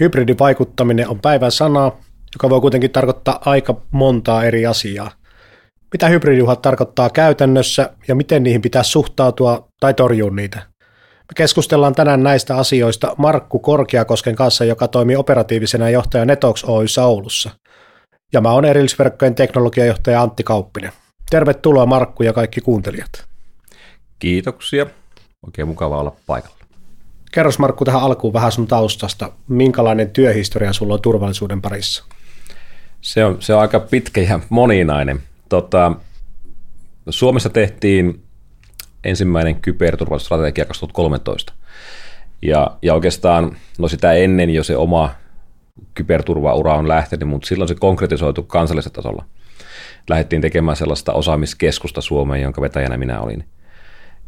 Hybridivaikuttaminen 0.00 1.08
on 1.08 1.20
päivän 1.20 1.52
sana, 1.52 1.92
joka 2.34 2.50
voi 2.50 2.60
kuitenkin 2.60 2.90
tarkoittaa 2.90 3.42
aika 3.44 3.80
montaa 3.90 4.44
eri 4.44 4.66
asiaa. 4.66 5.10
Mitä 5.92 6.08
hybridiuhat 6.08 6.62
tarkoittaa 6.62 7.10
käytännössä 7.10 7.90
ja 8.08 8.14
miten 8.14 8.42
niihin 8.42 8.62
pitää 8.62 8.82
suhtautua 8.82 9.68
tai 9.80 9.94
torjua 9.94 10.30
niitä? 10.30 10.58
Me 11.28 11.32
keskustellaan 11.36 11.94
tänään 11.94 12.22
näistä 12.22 12.56
asioista 12.56 13.14
Markku 13.18 13.58
Korkeakosken 13.58 14.36
kanssa, 14.36 14.64
joka 14.64 14.88
toimii 14.88 15.16
operatiivisena 15.16 15.90
johtaja 15.90 16.24
Netox 16.24 16.64
Oyssä 16.64 17.04
Oulussa. 17.04 17.50
Ja 18.32 18.40
mä 18.40 18.52
oon 18.52 18.64
erillisverkkojen 18.64 19.34
teknologiajohtaja 19.34 20.22
Antti 20.22 20.42
Kauppinen. 20.42 20.92
Tervetuloa 21.30 21.86
Markku 21.86 22.22
ja 22.22 22.32
kaikki 22.32 22.60
kuuntelijat. 22.60 23.10
Kiitoksia. 24.18 24.86
Oikein 25.46 25.68
mukava 25.68 26.00
olla 26.00 26.16
paikalla. 26.26 26.57
Kerros 27.32 27.58
Markku 27.58 27.84
tähän 27.84 28.02
alkuun 28.02 28.32
vähän 28.32 28.52
sun 28.52 28.66
taustasta. 28.66 29.32
Minkälainen 29.48 30.10
työhistoria 30.10 30.72
sulla 30.72 30.94
on 30.94 31.02
turvallisuuden 31.02 31.62
parissa? 31.62 32.04
Se 33.00 33.24
on, 33.24 33.36
se 33.40 33.54
on 33.54 33.60
aika 33.60 33.80
pitkä 33.80 34.20
ja 34.20 34.40
moninainen. 34.48 35.20
Tota, 35.48 35.92
Suomessa 37.10 37.48
tehtiin 37.48 38.22
ensimmäinen 39.04 39.60
kyberturvallisuusstrategia 39.60 40.64
2013. 40.64 41.52
Ja, 42.42 42.76
ja 42.82 42.94
oikeastaan, 42.94 43.56
no 43.78 43.88
sitä 43.88 44.12
ennen 44.12 44.50
jo 44.50 44.64
se 44.64 44.76
oma 44.76 45.10
kyberturvaura 45.94 46.74
on 46.74 46.88
lähtenyt, 46.88 47.28
mutta 47.28 47.48
silloin 47.48 47.68
se 47.68 47.74
konkretisoitu 47.74 48.42
kansallisella 48.42 48.94
tasolla. 48.94 49.24
Lähdettiin 50.10 50.42
tekemään 50.42 50.76
sellaista 50.76 51.12
osaamiskeskusta 51.12 52.00
Suomeen, 52.00 52.42
jonka 52.42 52.60
vetäjänä 52.60 52.96
minä 52.96 53.20
olin. 53.20 53.44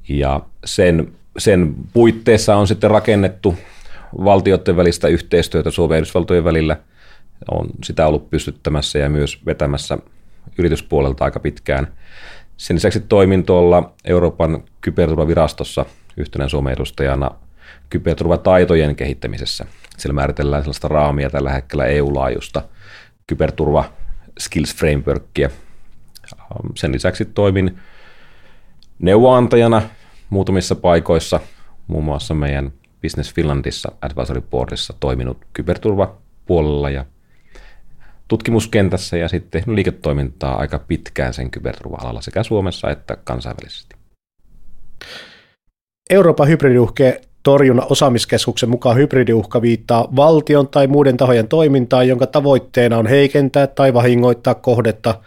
Ja 0.09 0.41
sen, 0.65 1.12
sen 1.39 1.75
puitteissa 1.92 2.56
on 2.56 2.67
sitten 2.67 2.91
rakennettu 2.91 3.59
valtioiden 4.25 4.77
välistä 4.77 5.09
yhteistyötä 5.09 5.70
Suomen 5.70 5.97
ja 5.97 5.98
Yhdysvaltojen 5.98 6.45
välillä. 6.45 6.77
On 7.50 7.67
sitä 7.84 8.06
ollut 8.06 8.31
pystyttämässä 8.31 8.98
ja 8.98 9.09
myös 9.09 9.47
vetämässä 9.47 9.98
yrityspuolelta 10.59 11.25
aika 11.25 11.41
pitkään. 11.41 11.89
Sen 12.56 12.77
lisäksi 12.77 13.00
toimin 13.00 13.45
tuolla 13.45 13.92
Euroopan 14.05 14.64
kyberturvavirastossa 14.81 15.87
yhtenä 16.17 16.48
Suomen 16.48 16.72
edustajana 16.72 17.31
kyberturvataitojen 17.91 18.97
kehittämisessä. 18.97 19.67
Siellä 19.98 20.15
määritellään 20.15 20.62
sellaista 20.62 20.89
raamia 20.89 21.31
tällä 21.31 21.53
hetkellä 21.53 21.87
EU-laajusta 21.87 22.62
kyberturva 23.27 23.84
skills 24.39 24.75
frameworkia. 24.75 25.50
Sen 26.75 26.92
lisäksi 26.92 27.25
toimin 27.25 27.78
neuvoantajana 28.98 29.83
muutamissa 30.31 30.75
paikoissa, 30.75 31.41
muun 31.86 32.05
muassa 32.05 32.34
meidän 32.34 32.73
Business 33.03 33.34
Finlandissa 33.34 33.92
Advisory 34.03 34.41
Boardissa 34.41 34.95
toiminut 35.00 35.39
kyberturvapuolella 35.53 36.91
ja 36.91 37.05
tutkimuskentässä 38.28 39.17
ja 39.17 39.28
sitten 39.28 39.62
liiketoimintaa 39.67 40.59
aika 40.59 40.78
pitkään 40.78 41.34
sen 41.34 41.50
kyberturva-alalla 41.50 42.20
sekä 42.20 42.42
Suomessa 42.42 42.91
että 42.91 43.17
kansainvälisesti. 43.25 43.97
Euroopan 46.11 46.48
hybridiuhkeen 46.48 47.20
torjunnan 47.42 47.87
osaamiskeskuksen 47.91 48.69
mukaan 48.69 48.97
hybridiuhka 48.97 49.62
viittaa 49.62 50.09
valtion 50.17 50.69
tai 50.69 50.87
muiden 50.87 51.17
tahojen 51.17 51.48
toimintaan, 51.48 52.09
jonka 52.09 52.27
tavoitteena 52.27 52.98
on 52.98 53.06
heikentää 53.06 53.67
tai 53.67 53.94
vahingoittaa 53.94 54.55
kohdetta 54.55 55.20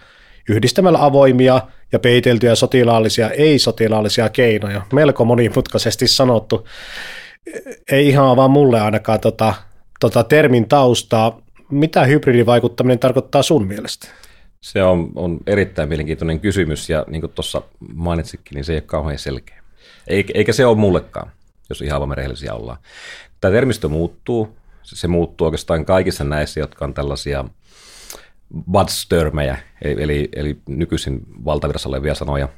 yhdistämällä 0.49 1.05
avoimia 1.05 1.61
ja 1.93 1.99
peiteltyjä 1.99 2.55
sotilaallisia 2.55 3.29
ei-sotilaallisia 3.29 4.29
keinoja. 4.29 4.81
Melko 4.93 5.25
monimutkaisesti 5.25 6.07
sanottu. 6.07 6.67
Ei 7.91 8.09
ihan 8.09 8.37
vaan 8.37 8.51
mulle 8.51 8.81
ainakaan 8.81 9.19
tota, 9.19 9.53
tota 9.99 10.23
termin 10.23 10.67
taustaa 10.67 11.43
mitä 11.73 12.05
hybridivaikuttaminen 12.05 12.99
tarkoittaa 12.99 13.43
sun 13.43 13.67
mielestä? 13.67 14.07
Se 14.61 14.83
on, 14.83 15.11
on 15.15 15.39
erittäin 15.47 15.89
mielenkiintoinen 15.89 16.39
kysymys 16.39 16.89
ja 16.89 17.05
niin 17.07 17.21
kuin 17.21 17.31
tuossa 17.31 17.61
mainitsikin, 17.93 18.55
niin 18.55 18.65
se 18.65 18.73
ei 18.73 18.77
ole 18.77 18.81
kauhean 18.81 19.19
selkeä. 19.19 19.63
Eikä 20.07 20.53
se 20.53 20.65
ole 20.65 20.77
mullekaan, 20.77 21.31
jos 21.69 21.81
ihan 21.81 22.01
aivan 22.01 22.17
rehellisiä 22.17 22.53
ollaan. 22.53 22.77
Tämä 23.41 23.51
termistö 23.51 23.89
muuttuu. 23.89 24.57
Se 24.83 25.07
muuttuu 25.07 25.45
oikeastaan 25.45 25.85
kaikissa 25.85 26.23
näissä, 26.23 26.59
jotka 26.59 26.85
on 26.85 26.93
tällaisia 26.93 27.45
buzztermejä, 28.71 29.57
eli, 29.81 30.03
eli, 30.03 30.29
eli 30.35 30.57
nykyisin 30.67 31.21
valtavirassa 31.45 31.89
olevia 31.89 32.15
sanoja. 32.15 32.49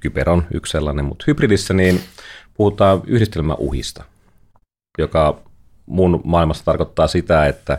Kyber 0.00 0.30
on 0.30 0.46
yksi 0.54 0.70
sellainen, 0.70 1.04
mutta 1.04 1.24
hybridissä 1.26 1.74
niin 1.74 2.00
puhutaan 2.54 3.02
yhdistelmäuhista, 3.06 4.04
joka 4.98 5.40
mun 5.86 6.20
maailmassa 6.24 6.64
tarkoittaa 6.64 7.06
sitä, 7.06 7.46
että 7.46 7.78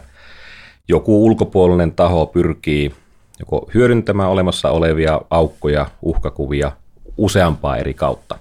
joku 0.88 1.26
ulkopuolinen 1.26 1.92
taho 1.92 2.26
pyrkii 2.26 2.92
joko 3.40 3.70
hyödyntämään 3.74 4.30
olemassa 4.30 4.70
olevia 4.70 5.22
aukkoja, 5.30 5.88
uhkakuvia 6.02 6.72
useampaa 7.18 7.78
eri 7.78 7.94
kautta. 7.94 8.40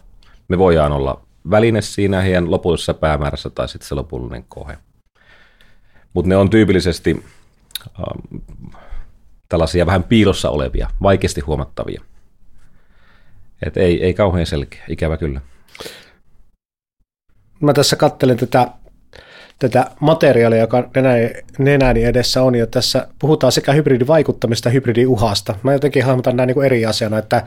Me 0.48 0.58
voidaan 0.58 0.92
olla 0.92 1.20
väline 1.50 1.82
siinä 1.82 2.20
heidän 2.20 2.50
lopullisessa 2.50 2.94
päämäärässä 2.94 3.50
tai 3.50 3.68
sitten 3.68 3.88
se 3.88 3.94
lopullinen 3.94 4.44
kohe. 4.48 4.78
Mutta 6.14 6.28
ne 6.28 6.36
on 6.36 6.50
tyypillisesti 6.50 7.24
ähm, 8.00 8.42
tällaisia 9.48 9.86
vähän 9.86 10.02
piilossa 10.02 10.50
olevia, 10.50 10.88
vaikeasti 11.02 11.40
huomattavia. 11.40 12.02
Et 13.66 13.76
ei, 13.76 14.04
ei 14.04 14.14
kauhean 14.14 14.46
selkeä, 14.46 14.84
ikävä 14.88 15.16
kyllä. 15.16 15.40
Mä 17.60 17.72
tässä 17.72 17.96
kattelen 17.96 18.36
tätä 18.36 18.68
tätä 19.58 19.90
materiaalia, 20.00 20.60
joka 20.60 20.90
nenäni 21.58 22.04
edessä 22.04 22.42
on, 22.42 22.54
ja 22.54 22.66
tässä 22.66 23.08
puhutaan 23.18 23.52
sekä 23.52 23.72
hybridivaikuttamista 23.72 24.68
että 24.68 24.74
hybridiuhasta. 24.74 25.54
Mä 25.62 25.72
jotenkin 25.72 26.04
hahmotan 26.04 26.36
näin 26.36 26.46
niin 26.46 26.64
eri 26.64 26.86
asiana, 26.86 27.18
että 27.18 27.46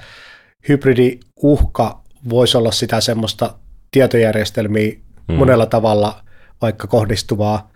hybridiuhka 0.70 2.02
voisi 2.30 2.58
olla 2.58 2.72
sitä 2.72 3.02
semmoista 3.02 3.54
tietojärjestelmiä 3.92 4.92
hmm. 5.28 5.38
monella 5.38 5.66
tavalla 5.66 6.24
vaikka 6.62 6.88
kohdistuvaa 6.88 7.71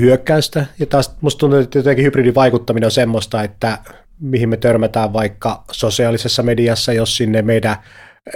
hyökkäystä, 0.00 0.66
ja 0.78 0.86
taas 0.86 1.16
musta 1.20 1.38
tuntuu, 1.38 1.58
että 1.58 1.78
jotenkin 1.78 2.04
hybridivaikuttaminen 2.04 2.86
on 2.86 2.90
semmoista, 2.90 3.42
että 3.42 3.78
mihin 4.20 4.48
me 4.48 4.56
törmätään 4.56 5.12
vaikka 5.12 5.64
sosiaalisessa 5.70 6.42
mediassa, 6.42 6.92
jos 6.92 7.16
sinne 7.16 7.42
meidän, 7.42 7.76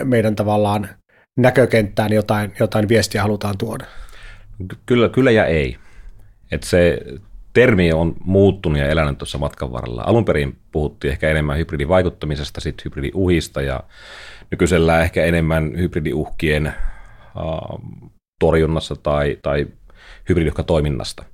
meidän 0.05 0.37
tavallaan 0.37 0.89
näkökenttään 1.37 2.13
jotain, 2.13 2.53
jotain 2.61 2.89
viestiä 2.89 3.23
halutaan 3.23 3.59
tuoda. 3.59 3.85
Kyllä, 4.87 5.09
kyllä 5.09 5.31
ja 5.31 5.45
ei. 5.45 5.77
Et 6.53 6.63
se 6.63 6.99
termi 7.53 7.93
on 7.93 8.17
muuttunut 8.25 8.79
ja 8.79 8.89
elänyt 8.89 9.19
tuossa 9.19 9.39
matkan 9.39 9.73
varrella. 9.73 10.03
Alun 10.07 10.25
perin 10.25 10.59
puhuttiin 10.73 11.13
ehkä 11.13 11.31
enemmän 11.31 11.59
hybridivaikuttamisesta, 11.59 12.61
sitten 12.61 12.85
hybridiuhista 12.85 13.63
ja 13.63 13.81
nykyisellä 14.51 15.03
ehkä 15.03 15.25
enemmän 15.25 15.73
hybridiuhkien 15.79 16.75
uh, 17.37 17.81
torjunnassa 18.41 18.97
tai, 18.97 19.39
tai 19.43 19.67
hybridiuhkatoiminnasta. 20.29 21.25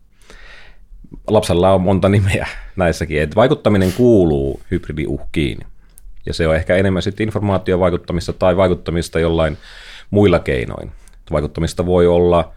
Lapsella 1.27 1.73
on 1.73 1.81
monta 1.81 2.09
nimeä 2.09 2.49
näissäkin, 2.77 3.23
että 3.23 3.37
vaikuttaminen 3.37 3.93
kuuluu 3.93 4.61
hybridiuhkiin. 4.71 5.59
Ja 6.27 6.35
se 6.35 6.49
on 6.49 6.57
ehkä 6.57 6.77
enemmän 6.77 7.03
sitten 7.03 7.25
informaatiovaikuttamista 7.25 8.33
tai 8.33 8.57
vaikuttamista 8.57 9.21
jollain 9.21 9.59
muilla 10.11 10.39
keinoin. 10.39 10.93
Vaikuttamista 11.33 11.87
voi 11.87 12.07
olla 12.07 12.53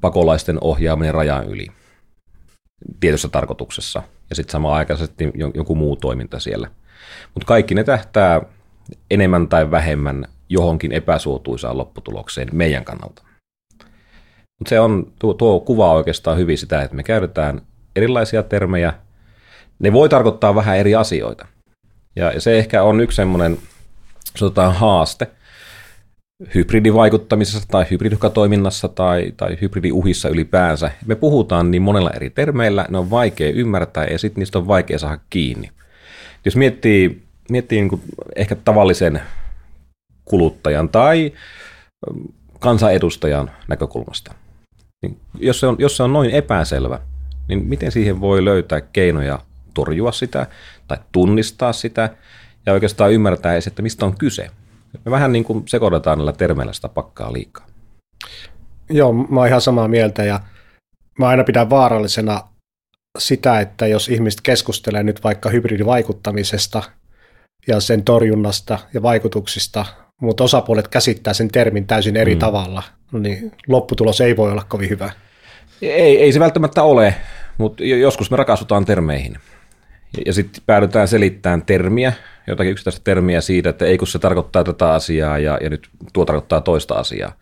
pakolaisten 0.00 0.58
ohjaaminen 0.60 1.14
rajan 1.14 1.48
yli 1.48 1.66
tietyssä 3.00 3.28
tarkoituksessa 3.28 4.02
ja 4.30 4.36
sitten 4.36 4.52
samaan 4.52 4.74
aikaisesti 4.74 5.32
joku 5.54 5.74
muu 5.74 5.96
toiminta 5.96 6.40
siellä. 6.40 6.70
Mutta 7.34 7.46
kaikki 7.46 7.74
ne 7.74 7.84
tähtää 7.84 8.40
enemmän 9.10 9.48
tai 9.48 9.70
vähemmän 9.70 10.26
johonkin 10.48 10.92
epäsuotuisaan 10.92 11.78
lopputulokseen 11.78 12.48
meidän 12.52 12.84
kannalta. 12.84 13.22
Mutta 14.58 14.68
se 14.68 14.80
on, 14.80 15.12
tuo, 15.18 15.34
tuo 15.34 15.60
kuvaa 15.60 15.92
oikeastaan 15.92 16.38
hyvin 16.38 16.58
sitä, 16.58 16.82
että 16.82 16.96
me 16.96 17.02
käytetään 17.02 17.62
erilaisia 17.96 18.42
termejä. 18.42 18.94
Ne 19.78 19.92
voi 19.92 20.08
tarkoittaa 20.08 20.54
vähän 20.54 20.76
eri 20.76 20.94
asioita. 20.94 21.46
Ja, 22.16 22.32
ja 22.32 22.40
se 22.40 22.58
ehkä 22.58 22.82
on 22.82 23.00
yksi 23.00 23.16
semmoinen, 23.16 23.58
sanotaan 24.36 24.74
haaste, 24.74 25.26
hybridivaikuttamisessa 26.54 27.68
tai 27.68 27.86
hybridihukatoiminnassa 27.90 28.88
tai, 28.88 29.32
tai 29.36 29.58
hybridiuhissa 29.60 30.28
ylipäänsä. 30.28 30.90
Me 31.06 31.14
puhutaan 31.14 31.70
niin 31.70 31.82
monella 31.82 32.10
eri 32.10 32.30
termeillä, 32.30 32.86
ne 32.90 32.98
on 32.98 33.10
vaikea 33.10 33.50
ymmärtää 33.50 34.04
ja 34.04 34.18
sitten 34.18 34.40
niistä 34.40 34.58
on 34.58 34.68
vaikea 34.68 34.98
saada 34.98 35.18
kiinni. 35.30 35.70
Jos 36.44 36.56
miettii, 36.56 37.22
miettii 37.50 37.80
niin 37.80 38.02
ehkä 38.36 38.54
tavallisen 38.54 39.20
kuluttajan 40.24 40.88
tai 40.88 41.32
kansanedustajan 42.58 43.50
näkökulmasta, 43.68 44.34
niin 45.02 45.20
jos, 45.38 45.60
se 45.60 45.66
on, 45.66 45.76
jos 45.78 45.96
se 45.96 46.02
on 46.02 46.12
noin 46.12 46.30
epäselvä, 46.30 47.00
niin 47.48 47.66
miten 47.66 47.92
siihen 47.92 48.20
voi 48.20 48.44
löytää 48.44 48.80
keinoja 48.80 49.38
torjua 49.74 50.12
sitä 50.12 50.46
tai 50.88 50.98
tunnistaa 51.12 51.72
sitä 51.72 52.10
ja 52.66 52.72
oikeastaan 52.72 53.12
ymmärtää 53.12 53.52
edes, 53.52 53.66
että 53.66 53.82
mistä 53.82 54.06
on 54.06 54.18
kyse. 54.18 54.50
Me 55.04 55.10
vähän 55.10 55.32
niin 55.32 55.44
kuin 55.44 55.68
sekoitetaan 55.68 56.18
näillä 56.18 56.32
termeillä 56.32 56.72
sitä 56.72 56.88
pakkaa 56.88 57.32
liikaa. 57.32 57.66
Joo, 58.90 59.12
mä 59.12 59.40
oon 59.40 59.48
ihan 59.48 59.60
samaa 59.60 59.88
mieltä 59.88 60.24
ja 60.24 60.40
mä 61.18 61.28
aina 61.28 61.44
pidän 61.44 61.70
vaarallisena 61.70 62.42
sitä, 63.18 63.60
että 63.60 63.86
jos 63.86 64.08
ihmiset 64.08 64.40
keskustelee 64.40 65.02
nyt 65.02 65.24
vaikka 65.24 65.50
hybridivaikuttamisesta 65.50 66.82
ja 67.66 67.80
sen 67.80 68.04
torjunnasta 68.04 68.78
ja 68.94 69.02
vaikutuksista, 69.02 69.86
mutta 70.20 70.44
osapuolet 70.44 70.88
käsittää 70.88 71.34
sen 71.34 71.48
termin 71.48 71.86
täysin 71.86 72.16
eri 72.16 72.34
mm. 72.34 72.38
tavalla, 72.38 72.82
niin 73.12 73.52
lopputulos 73.68 74.20
ei 74.20 74.36
voi 74.36 74.52
olla 74.52 74.64
kovin 74.68 74.90
hyvä. 74.90 75.10
Ei, 75.82 76.22
ei 76.22 76.32
se 76.32 76.40
välttämättä 76.40 76.82
ole, 76.82 77.14
mutta 77.58 77.84
joskus 77.84 78.30
me 78.30 78.36
rakastutaan 78.36 78.84
termeihin. 78.84 79.36
Ja, 80.26 80.32
sitten 80.32 80.62
päädytään 80.66 81.08
selittämään 81.08 81.62
termiä, 81.62 82.12
jotakin 82.46 82.72
yksittäistä 82.72 83.00
termiä 83.04 83.40
siitä, 83.40 83.70
että 83.70 83.84
ei 83.84 83.98
kun 83.98 84.08
se 84.08 84.18
tarkoittaa 84.18 84.64
tätä 84.64 84.92
asiaa 84.92 85.38
ja, 85.38 85.58
ja 85.62 85.70
nyt 85.70 85.88
tuo 86.12 86.24
tarkoittaa 86.24 86.60
toista 86.60 86.94
asiaa. 86.94 87.32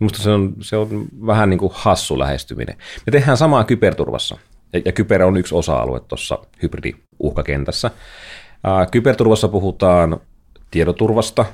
Minusta 0.00 0.22
se 0.22 0.30
on, 0.30 0.54
se 0.60 0.76
on 0.76 1.06
vähän 1.26 1.50
niin 1.50 1.58
kuin 1.58 1.72
hassu 1.74 2.18
lähestyminen. 2.18 2.76
Me 3.06 3.10
tehdään 3.10 3.36
samaa 3.36 3.64
kyberturvassa, 3.64 4.38
ja, 4.72 4.80
ja 4.84 4.92
kyber 4.92 5.22
on 5.22 5.36
yksi 5.36 5.54
osa-alue 5.54 6.00
tuossa 6.00 6.38
hybridiuhkakentässä. 6.62 7.90
Kyberturvassa 8.90 9.48
puhutaan 9.48 10.20
tiedoturvasta, 10.70 11.44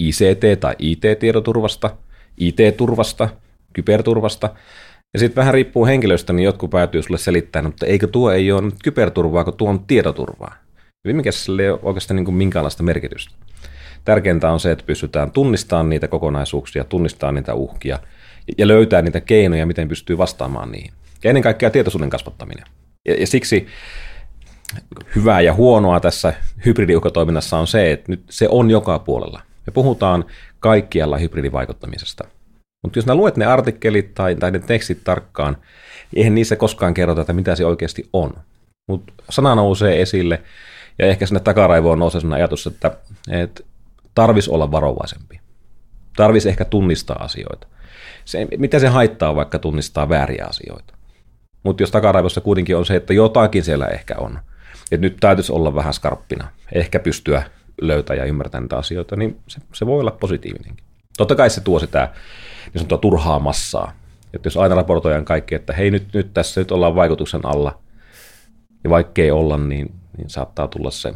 ICT- 0.00 0.56
tai 0.60 0.74
IT-tiedoturvasta, 0.78 1.90
IT-turvasta, 2.38 3.28
kyberturvasta, 3.72 4.50
ja 5.14 5.20
sitten 5.20 5.36
vähän 5.36 5.54
riippuu 5.54 5.86
henkilöstä, 5.86 6.32
niin 6.32 6.44
jotkut 6.44 6.70
päätyy 6.70 7.02
sulle 7.02 7.18
selittämään, 7.18 7.66
mutta 7.66 7.86
eikö 7.86 8.06
tuo 8.06 8.32
ei 8.32 8.52
ole 8.52 8.62
nyt 8.62 8.74
kyberturvaa, 8.84 9.44
kun 9.44 9.56
tuo 9.56 9.70
on 9.70 9.84
tietoturvaa. 9.86 10.54
Viime 11.06 11.22
kädessä 11.22 11.52
ei 11.60 11.70
ole 11.70 11.78
oikeastaan 11.82 12.16
niin 12.16 12.24
kuin 12.24 12.34
minkäänlaista 12.34 12.82
merkitystä. 12.82 13.34
Tärkeintä 14.04 14.50
on 14.50 14.60
se, 14.60 14.70
että 14.70 14.84
pystytään 14.86 15.30
tunnistamaan 15.30 15.90
niitä 15.90 16.08
kokonaisuuksia, 16.08 16.84
tunnistamaan 16.84 17.34
niitä 17.34 17.54
uhkia 17.54 17.98
ja 18.58 18.68
löytää 18.68 19.02
niitä 19.02 19.20
keinoja, 19.20 19.66
miten 19.66 19.88
pystyy 19.88 20.18
vastaamaan 20.18 20.72
niihin. 20.72 20.92
Ja 21.24 21.30
ennen 21.30 21.42
kaikkea 21.42 21.70
tietoisuuden 21.70 22.10
kasvattaminen. 22.10 22.64
Ja, 23.08 23.14
ja 23.14 23.26
siksi 23.26 23.66
hyvää 25.16 25.40
ja 25.40 25.54
huonoa 25.54 26.00
tässä 26.00 26.34
hybridiuhkatoiminnassa 26.66 27.58
on 27.58 27.66
se, 27.66 27.92
että 27.92 28.12
nyt 28.12 28.24
se 28.30 28.48
on 28.48 28.70
joka 28.70 28.98
puolella. 28.98 29.40
Me 29.66 29.72
puhutaan 29.72 30.24
kaikkialla 30.60 31.16
hybridivaikuttamisesta. 31.16 32.24
Mutta 32.82 32.98
jos 32.98 33.06
nää 33.06 33.16
luet 33.16 33.36
ne 33.36 33.46
artikkelit 33.46 34.14
tai, 34.14 34.34
tai 34.34 34.50
ne 34.50 34.58
tekstit 34.58 35.04
tarkkaan, 35.04 35.56
niin 36.10 36.18
eihän 36.18 36.34
niissä 36.34 36.56
koskaan 36.56 36.94
kerrota, 36.94 37.20
että 37.20 37.32
mitä 37.32 37.56
se 37.56 37.66
oikeasti 37.66 38.08
on. 38.12 38.34
Mutta 38.88 39.12
sana 39.30 39.54
nousee 39.54 40.02
esille, 40.02 40.42
ja 40.98 41.06
ehkä 41.06 41.26
sinne 41.26 41.40
takaraivoon 41.40 41.98
nousee 41.98 42.20
sellainen 42.20 42.42
ajatus, 42.42 42.66
että, 42.66 42.96
että 43.30 43.62
tarvis 44.14 44.48
olla 44.48 44.70
varovaisempi. 44.70 45.40
Tarvis 46.16 46.46
ehkä 46.46 46.64
tunnistaa 46.64 47.24
asioita. 47.24 47.66
Se, 48.24 48.46
mitä 48.58 48.78
se 48.78 48.88
haittaa 48.88 49.34
vaikka 49.36 49.58
tunnistaa 49.58 50.08
vääriä 50.08 50.46
asioita? 50.48 50.94
Mutta 51.62 51.82
jos 51.82 51.90
takaraivossa 51.90 52.40
kuitenkin 52.40 52.76
on 52.76 52.86
se, 52.86 52.96
että 52.96 53.14
jotakin 53.14 53.64
siellä 53.64 53.86
ehkä 53.86 54.14
on, 54.18 54.38
että 54.92 55.06
nyt 55.06 55.16
täytyisi 55.20 55.52
olla 55.52 55.74
vähän 55.74 55.94
skarppina, 55.94 56.48
ehkä 56.72 56.98
pystyä 56.98 57.42
löytämään 57.80 58.18
ja 58.18 58.28
ymmärtämään 58.28 58.64
niitä 58.64 58.76
asioita, 58.76 59.16
niin 59.16 59.36
se, 59.48 59.60
se 59.72 59.86
voi 59.86 60.00
olla 60.00 60.10
positiivinenkin. 60.10 60.84
Totta 61.16 61.34
kai 61.34 61.50
se 61.50 61.60
tuo 61.60 61.78
sitä 61.78 62.08
niin 62.64 62.80
sanottua 62.80 62.98
turhaa 62.98 63.38
massaa. 63.38 63.92
Että 64.34 64.46
jos 64.46 64.56
aina 64.56 64.74
raportoidaan 64.74 65.24
kaikki, 65.24 65.54
että 65.54 65.72
hei 65.72 65.90
nyt, 65.90 66.14
nyt 66.14 66.34
tässä 66.34 66.60
nyt 66.60 66.72
ollaan 66.72 66.94
vaikutuksen 66.94 67.46
alla, 67.46 67.78
ja 68.84 68.90
vaikkei 68.90 69.30
olla, 69.30 69.58
niin, 69.58 69.92
niin 70.16 70.30
saattaa 70.30 70.68
tulla 70.68 70.90
se 70.90 71.14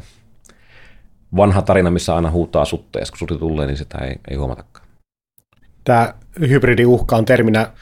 vanha 1.37 1.63
tarina, 1.63 1.91
missä 1.91 2.17
aina 2.17 2.31
huutaa 2.31 2.65
sutta, 2.65 2.99
ja 2.99 3.05
kun 3.11 3.19
sutti 3.19 3.39
tulee, 3.39 3.67
niin 3.67 3.77
sitä 3.77 3.99
ei, 3.99 4.17
ei 4.31 4.37
huomatakaan. 4.37 4.87
Tämä 5.85 6.15
hybridiuhka 6.41 7.17
on 7.17 7.25
terminä 7.25 7.73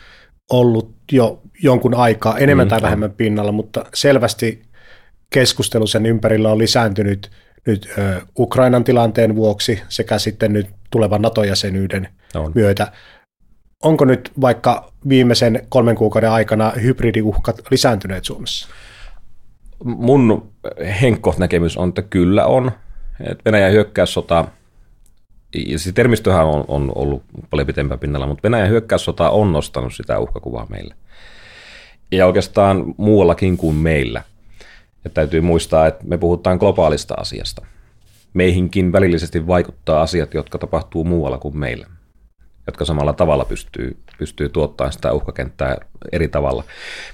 ollut 0.50 0.94
jo 1.12 1.40
jonkun 1.62 1.94
aikaa 1.94 2.38
enemmän 2.38 2.66
mm, 2.66 2.68
tai 2.68 2.82
vähemmän 2.82 3.10
on. 3.10 3.16
pinnalla, 3.16 3.52
mutta 3.52 3.84
selvästi 3.94 4.62
keskustelu 5.30 5.86
sen 5.86 6.06
ympärillä 6.06 6.50
on 6.52 6.58
lisääntynyt 6.58 7.30
nyt 7.66 7.88
ö, 7.98 8.20
Ukrainan 8.38 8.84
tilanteen 8.84 9.36
vuoksi 9.36 9.82
sekä 9.88 10.18
sitten 10.18 10.52
nyt 10.52 10.66
tulevan 10.90 11.22
NATO-jäsenyyden 11.22 12.08
on. 12.34 12.52
myötä. 12.54 12.92
Onko 13.82 14.04
nyt 14.04 14.32
vaikka 14.40 14.92
viimeisen 15.08 15.66
kolmen 15.68 15.96
kuukauden 15.96 16.30
aikana 16.30 16.70
hybridiuhkat 16.70 17.62
lisääntyneet 17.70 18.24
Suomessa? 18.24 18.68
Mun 19.84 20.52
henkko 21.00 21.34
näkemys 21.38 21.76
on, 21.76 21.88
että 21.88 22.02
kyllä 22.02 22.46
on. 22.46 22.72
Et 23.20 23.44
Venäjän 23.44 23.72
hyökkäyssota, 23.72 24.44
ja 25.66 25.78
se 25.78 25.92
termistöhän 25.92 26.46
on, 26.46 26.64
on 26.68 26.92
ollut 26.94 27.22
paljon 27.50 27.66
pitempään 27.66 28.00
pinnalla, 28.00 28.26
mutta 28.26 28.42
Venäjän 28.42 28.68
hyökkäyssota 28.68 29.30
on 29.30 29.52
nostanut 29.52 29.94
sitä 29.94 30.18
uhkakuvaa 30.18 30.66
meille. 30.70 30.94
Ja 32.12 32.26
oikeastaan 32.26 32.94
muuallakin 32.96 33.56
kuin 33.56 33.76
meillä. 33.76 34.22
Ja 35.06 35.10
täytyy 35.10 35.40
muistaa, 35.40 35.86
että 35.86 36.04
me 36.06 36.18
puhutaan 36.18 36.58
globaalista 36.58 37.14
asiasta. 37.14 37.66
Meihinkin 38.34 38.92
välillisesti 38.92 39.46
vaikuttaa 39.46 40.02
asiat, 40.02 40.34
jotka 40.34 40.58
tapahtuu 40.58 41.04
muualla 41.04 41.38
kuin 41.38 41.58
meillä 41.58 41.86
jotka 42.66 42.84
samalla 42.84 43.12
tavalla 43.12 43.44
pystyy, 43.44 43.96
pystyy 44.18 44.48
tuottamaan 44.48 44.92
sitä 44.92 45.12
uhkakenttää 45.12 45.76
eri 46.12 46.28
tavalla. 46.28 46.64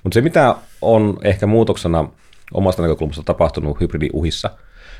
Mutta 0.02 0.14
se, 0.14 0.20
mitä 0.20 0.54
on 0.82 1.18
ehkä 1.24 1.46
muutoksena 1.46 2.08
omasta 2.54 2.82
näkökulmasta 2.82 3.22
tapahtunut 3.22 3.80
hybridiuhissa, 3.80 4.50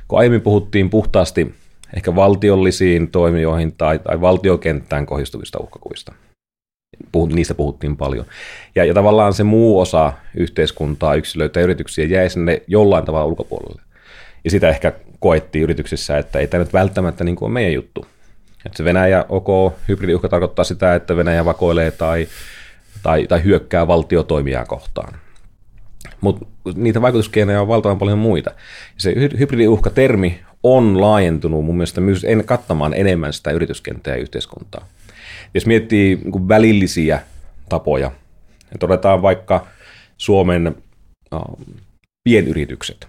kun 0.09 0.19
aiemmin 0.19 0.41
puhuttiin 0.41 0.91
puhtaasti 0.91 1.55
ehkä 1.97 2.15
valtiollisiin 2.15 3.11
toimijoihin 3.11 3.73
tai, 3.73 3.99
tai 3.99 4.21
valtiokenttään 4.21 5.07
kohdistuvista 5.07 5.59
uhkakuvista. 5.61 6.13
Puhut, 7.13 7.33
niistä 7.33 7.55
puhuttiin 7.55 7.97
paljon. 7.97 8.27
Ja, 8.75 8.85
ja 8.85 8.95
tavallaan 8.95 9.35
se 9.35 9.45
muu 9.45 9.81
osa 9.81 10.13
yhteiskuntaa, 10.35 11.15
yksilöitä 11.15 11.61
ja 11.61 11.65
yrityksiä 11.65 12.05
jäi 12.05 12.31
sinne 12.31 12.63
jollain 12.67 13.05
tavalla 13.05 13.27
ulkopuolelle. 13.27 13.83
Ja 14.45 14.51
sitä 14.51 14.69
ehkä 14.69 14.93
koettiin 15.21 15.63
yrityksissä, 15.63 16.19
että 16.19 16.39
ei 16.39 16.47
tämä 16.47 16.65
nyt 16.65 16.73
välttämättä 16.73 17.25
niin 17.25 17.37
kuin 17.37 17.47
ole 17.47 17.53
meidän 17.53 17.73
juttu. 17.73 18.07
Että 18.67 18.77
se 18.77 18.85
Venäjä, 18.85 19.25
ok, 19.29 19.75
hybridiuhka 19.89 20.29
tarkoittaa 20.29 20.65
sitä, 20.65 20.95
että 20.95 21.17
Venäjä 21.17 21.45
vakoilee 21.45 21.91
tai, 21.91 22.29
tai, 23.03 23.27
tai 23.27 23.45
hyökkää 23.45 23.87
valtiotoimijaa 23.87 24.65
kohtaan. 24.65 25.15
Mutta 26.21 26.47
niitä 26.75 27.03
vaikutuskeinoja 27.03 27.61
on 27.61 27.69
valtavan 27.69 27.99
paljon 27.99 28.19
muita. 28.19 28.51
Se 28.97 29.15
hybridiuhka-termi 29.39 30.41
on 30.63 31.01
laajentunut 31.01 31.65
mun 31.65 31.77
mielestä 31.77 32.01
myös 32.01 32.25
en, 32.25 32.45
kattamaan 32.45 32.95
enemmän 32.95 33.33
sitä 33.33 33.51
yrityskenttää 33.51 34.17
ja 34.17 34.23
yhteiskuntaa. 34.23 34.87
Jos 35.55 35.67
miettii 35.67 36.17
niin 36.17 36.49
välillisiä 36.49 37.21
tapoja, 37.69 38.09
niin 38.71 38.79
todetaan 38.79 39.23
vaikka 39.23 39.67
Suomen 40.19 40.77
uh, 41.35 41.67
pienyritykset, 42.25 43.09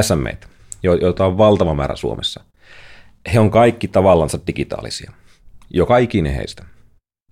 SME, 0.00 0.38
joita 0.82 1.26
on 1.26 1.38
valtava 1.38 1.74
määrä 1.74 1.96
Suomessa 1.96 2.44
he 3.32 3.40
on 3.40 3.50
kaikki 3.50 3.88
tavallansa 3.88 4.38
digitaalisia. 4.46 5.12
Joka 5.70 5.98
ikinen 5.98 6.34
heistä. 6.34 6.64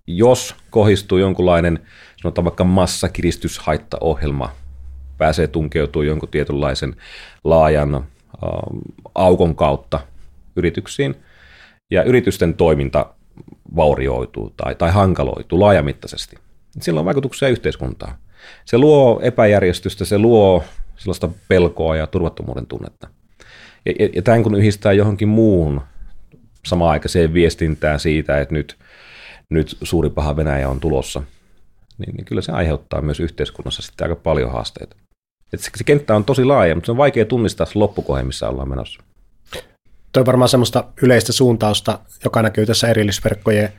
Jos 0.07 0.55
kohistuu 0.71 1.19
jonkunlainen, 1.19 1.79
sanotaan 2.23 2.45
vaikka 2.45 2.65
massakiristyshaittaohjelma, 2.65 4.51
pääsee 5.19 5.47
tunkeutumaan 5.47 6.07
jonkun 6.07 6.29
tietynlaisen 6.29 6.97
laajan 7.45 7.95
äh, 7.95 8.03
aukon 9.15 9.57
kautta 9.57 10.01
yrityksiin, 10.57 11.15
ja 11.91 12.03
yritysten 12.03 12.55
toiminta 12.55 13.15
vaurioituu 13.77 14.53
tai, 14.57 14.75
tai 14.75 14.91
hankaloituu 14.91 15.61
laajamittaisesti. 15.61 16.37
Sillä 16.81 17.01
on 17.01 17.07
vaikutuksia 17.07 17.49
yhteiskuntaan. 17.49 18.15
Se 18.65 18.79
luo 18.79 19.21
epäjärjestystä, 19.23 20.05
se 20.05 20.19
luo 20.19 20.65
sellaista 20.97 21.29
pelkoa 21.49 21.97
ja 21.97 22.07
turvattomuuden 22.07 22.67
tunnetta. 22.67 23.09
Ja, 23.87 23.93
ja, 23.99 24.09
ja 24.15 24.23
tämän 24.23 24.43
kun 24.43 24.55
yhdistää 24.55 24.93
johonkin 24.93 25.29
muuhun 25.29 25.81
samaan 26.67 26.91
aikaiseen 26.91 27.35
viestintään 27.35 28.01
siitä, 28.01 28.41
että 28.41 28.55
nyt, 28.55 28.79
nyt 29.51 29.77
suuri 29.83 30.11
paha 30.11 30.37
Venäjä 30.37 30.69
on 30.69 30.81
tulossa, 30.81 31.23
niin, 31.99 32.15
niin 32.15 32.25
kyllä 32.25 32.43
se 32.43 32.53
aiheuttaa 32.53 33.03
myös 33.03 33.21
yhteiskunnassa 33.21 33.83
sitten 33.83 34.05
aika 34.05 34.21
paljon 34.23 34.53
haasteita. 34.53 34.97
Et 35.53 35.61
se, 35.61 35.71
se 35.77 35.85
kenttä 35.85 36.17
on 36.17 36.25
tosi 36.25 36.45
laaja, 36.45 36.75
mutta 36.75 36.87
se 36.87 36.93
on 36.93 36.99
vaikea 36.99 37.25
tunnistaa 37.25 37.67
loppukohe, 37.75 38.23
missä 38.23 38.49
ollaan 38.49 38.69
menossa. 38.69 39.01
Tuo 40.13 40.21
on 40.21 40.27
varmaan 40.27 40.49
semmoista 40.49 40.85
yleistä 41.03 41.33
suuntausta, 41.33 41.99
joka 42.25 42.43
näkyy 42.43 42.67
tässä 42.67 42.89
erillisverkkojen 42.89 43.73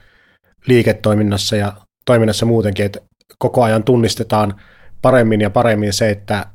liiketoiminnassa 0.67 1.55
ja 1.55 1.73
toiminnassa 2.05 2.45
muutenkin, 2.45 2.85
että 2.85 2.99
koko 3.37 3.63
ajan 3.63 3.83
tunnistetaan 3.83 4.61
paremmin 5.01 5.41
ja 5.41 5.49
paremmin 5.49 5.93
se, 5.93 6.09
että 6.09 6.45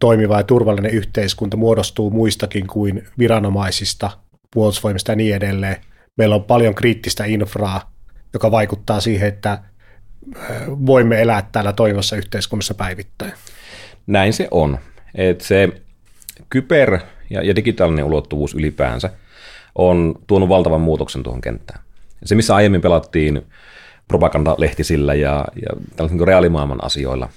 toimiva 0.00 0.36
ja 0.36 0.44
turvallinen 0.44 0.90
yhteiskunta 0.90 1.56
muodostuu 1.56 2.10
muistakin 2.10 2.66
kuin 2.66 3.08
viranomaisista, 3.18 4.10
puolustusvoimista 4.54 5.12
ja 5.12 5.16
niin 5.16 5.36
edelleen. 5.36 5.76
Meillä 6.18 6.34
on 6.34 6.44
paljon 6.44 6.74
kriittistä 6.74 7.24
infraa, 7.24 7.92
joka 8.32 8.50
vaikuttaa 8.50 9.00
siihen, 9.00 9.28
että 9.28 9.58
voimme 10.66 11.22
elää 11.22 11.48
täällä 11.52 11.72
toivossa 11.72 12.16
yhteiskunnassa 12.16 12.74
päivittäin. 12.74 13.32
Näin 14.06 14.32
se 14.32 14.48
on. 14.50 14.78
Et 15.14 15.40
se 15.40 15.68
kyber- 16.54 17.15
ja, 17.30 17.42
ja 17.42 17.56
digitaalinen 17.56 18.04
ulottuvuus 18.04 18.54
ylipäänsä 18.54 19.10
on 19.74 20.14
tuonut 20.26 20.48
valtavan 20.48 20.80
muutoksen 20.80 21.22
tuohon 21.22 21.40
kenttään. 21.40 21.80
Se, 22.24 22.34
missä 22.34 22.54
aiemmin 22.54 22.80
pelattiin 22.80 23.42
propagandalehtisillä 24.08 25.14
ja, 25.14 25.44
ja 25.62 26.06
niin 26.08 26.28
reaalimaailman 26.28 26.84
asioilla, 26.84 27.28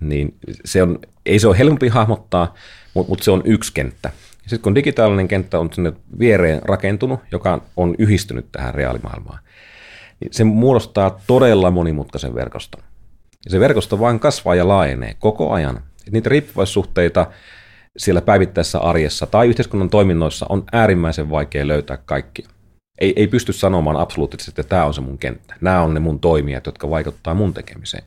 niin 0.00 0.34
se 0.64 0.82
on, 0.82 0.98
ei 1.26 1.38
se 1.38 1.48
ole 1.48 1.58
helpompi 1.58 1.88
hahmottaa, 1.88 2.54
mutta, 2.94 3.10
mutta 3.10 3.24
se 3.24 3.30
on 3.30 3.42
yksi 3.44 3.72
kenttä. 3.72 4.10
Sitten 4.40 4.60
kun 4.60 4.74
digitaalinen 4.74 5.28
kenttä 5.28 5.58
on 5.58 5.72
sinne 5.72 5.92
viereen 6.18 6.62
rakentunut, 6.64 7.20
joka 7.32 7.60
on 7.76 7.94
yhdistynyt 7.98 8.46
tähän 8.52 8.74
reaalimaailmaan, 8.74 9.38
niin 10.20 10.32
se 10.32 10.44
muodostaa 10.44 11.20
todella 11.26 11.70
monimutkaisen 11.70 12.34
verkoston. 12.34 12.82
Ja 13.44 13.50
se 13.50 13.60
verkosto 13.60 14.00
vain 14.00 14.20
kasvaa 14.20 14.54
ja 14.54 14.68
laajenee 14.68 15.16
koko 15.18 15.52
ajan. 15.52 15.80
Et 16.06 16.12
niitä 16.12 16.28
riippuvaissuhteita 16.28 17.26
siellä 17.96 18.20
päivittäisessä 18.20 18.78
arjessa 18.78 19.26
tai 19.26 19.48
yhteiskunnan 19.48 19.90
toiminnoissa 19.90 20.46
on 20.48 20.64
äärimmäisen 20.72 21.30
vaikea 21.30 21.68
löytää 21.68 21.96
kaikkia. 21.96 22.48
Ei, 22.98 23.12
ei 23.16 23.26
pysty 23.26 23.52
sanomaan 23.52 23.96
absoluuttisesti, 23.96 24.50
että 24.50 24.62
tämä 24.62 24.84
on 24.84 24.94
se 24.94 25.00
mun 25.00 25.18
kenttä. 25.18 25.54
Nämä 25.60 25.82
on 25.82 25.94
ne 25.94 26.00
mun 26.00 26.20
toimijat, 26.20 26.66
jotka 26.66 26.90
vaikuttaa 26.90 27.34
mun 27.34 27.54
tekemiseen. 27.54 28.04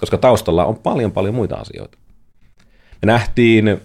Koska 0.00 0.18
taustalla 0.18 0.64
on 0.64 0.76
paljon 0.76 1.12
paljon 1.12 1.34
muita 1.34 1.56
asioita. 1.56 1.98
Me 3.02 3.06
nähtiin 3.06 3.68
äh, 3.68 3.78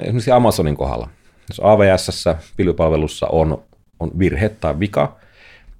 esimerkiksi 0.00 0.30
Amazonin 0.30 0.76
kohdalla. 0.76 1.08
Jos 1.48 1.60
AVS, 1.64 2.24
pilvipalvelussa 2.56 3.26
on, 3.26 3.62
on 4.00 4.10
virhe 4.18 4.48
tai 4.48 4.80
vika, 4.80 5.16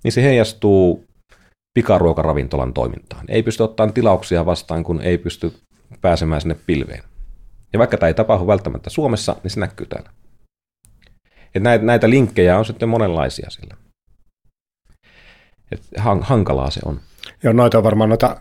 niin 0.04 0.12
se 0.12 0.22
heijastuu 0.22 1.04
pikaruokaravintolan 1.74 2.72
toimintaan. 2.72 3.24
Ei 3.28 3.42
pysty 3.42 3.62
ottamaan 3.62 3.92
tilauksia 3.92 4.46
vastaan, 4.46 4.84
kun 4.84 5.00
ei 5.00 5.18
pysty 5.18 5.52
pääsemään 6.00 6.40
sinne 6.40 6.56
pilveen. 6.66 7.02
Ja 7.74 7.78
vaikka 7.78 7.96
tämä 7.96 8.08
ei 8.08 8.14
tapahdu 8.14 8.46
välttämättä 8.46 8.90
Suomessa, 8.90 9.36
niin 9.42 9.50
se 9.50 9.60
näkyy 9.60 9.86
täällä. 9.86 10.10
Et 11.54 11.62
näitä, 11.62 11.84
näitä 11.84 12.10
linkkejä 12.10 12.58
on 12.58 12.64
sitten 12.64 12.88
monenlaisia 12.88 13.50
sillä. 13.50 13.76
Et 15.72 15.82
hankalaa 16.20 16.70
se 16.70 16.80
on. 16.84 17.00
Joo, 17.42 17.52
noita 17.52 17.78
on 17.78 17.84
varmaan 17.84 18.08
noita 18.08 18.40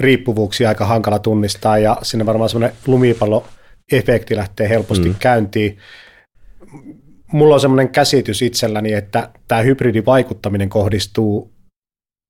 riippuvuuksia 0.00 0.68
aika 0.68 0.84
hankala 0.84 1.18
tunnistaa 1.18 1.78
ja 1.78 1.96
sinne 2.02 2.26
varmaan 2.26 2.50
semmoinen 2.50 2.76
lumipalloefekti 2.86 4.36
lähtee 4.36 4.68
helposti 4.68 5.08
mm. 5.08 5.14
käyntiin. 5.18 5.78
Mulla 7.32 7.54
on 7.54 7.60
semmoinen 7.60 7.88
käsitys 7.88 8.42
itselläni, 8.42 8.92
että 8.92 9.28
tämä 9.48 9.60
hybridivaikuttaminen 9.60 10.68
kohdistuu 10.68 11.52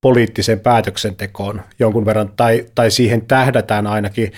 poliittiseen 0.02 0.60
päätöksentekoon 0.60 1.62
jonkun 1.78 2.06
verran, 2.06 2.32
tai, 2.36 2.66
tai 2.74 2.90
siihen 2.90 3.26
tähdätään 3.26 3.86
ainakin. 3.86 4.32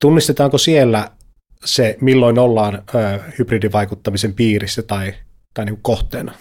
Tunnistetaanko 0.00 0.58
siellä 0.58 1.10
se, 1.64 1.96
milloin 2.00 2.38
ollaan 2.38 2.74
ö, 2.74 3.20
hybridivaikuttamisen 3.38 4.34
piirissä 4.34 4.82
tai, 4.82 5.14
tai 5.54 5.64
niin 5.64 5.78
kohteena? 5.82 6.32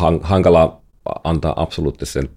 On 0.00 0.20
hankala 0.22 0.80
antaa 1.24 1.62
absoluuttisen 1.62 2.28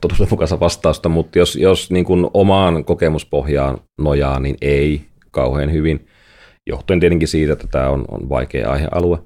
totuudenmukaista 0.00 0.60
vastausta, 0.60 1.08
mutta 1.08 1.38
jos, 1.38 1.56
jos 1.56 1.90
niin 1.90 2.04
kuin 2.04 2.30
omaan 2.34 2.84
kokemuspohjaan 2.84 3.78
nojaa, 3.98 4.40
niin 4.40 4.56
ei 4.60 5.06
kauhean 5.30 5.72
hyvin, 5.72 6.06
johtuen 6.66 7.00
tietenkin 7.00 7.28
siitä, 7.28 7.52
että 7.52 7.66
tämä 7.70 7.88
on, 7.88 8.04
on 8.08 8.28
vaikea 8.28 8.70
aihealue, 8.70 9.18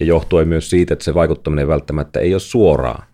ja 0.00 0.06
johtuen 0.06 0.48
myös 0.48 0.70
siitä, 0.70 0.94
että 0.94 1.04
se 1.04 1.14
vaikuttaminen 1.14 1.68
välttämättä 1.68 2.20
ei 2.20 2.34
ole 2.34 2.40
suoraa 2.40 3.06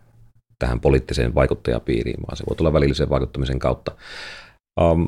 tähän 0.59 0.81
poliittiseen 0.81 1.35
vaikuttajapiiriin, 1.35 2.21
vaan 2.27 2.37
se 2.37 2.45
voi 2.49 2.57
tulla 2.57 2.73
välillisen 2.73 3.11
vaikuttamisen 3.11 3.59
kautta. 3.59 3.93
Um, 4.81 5.07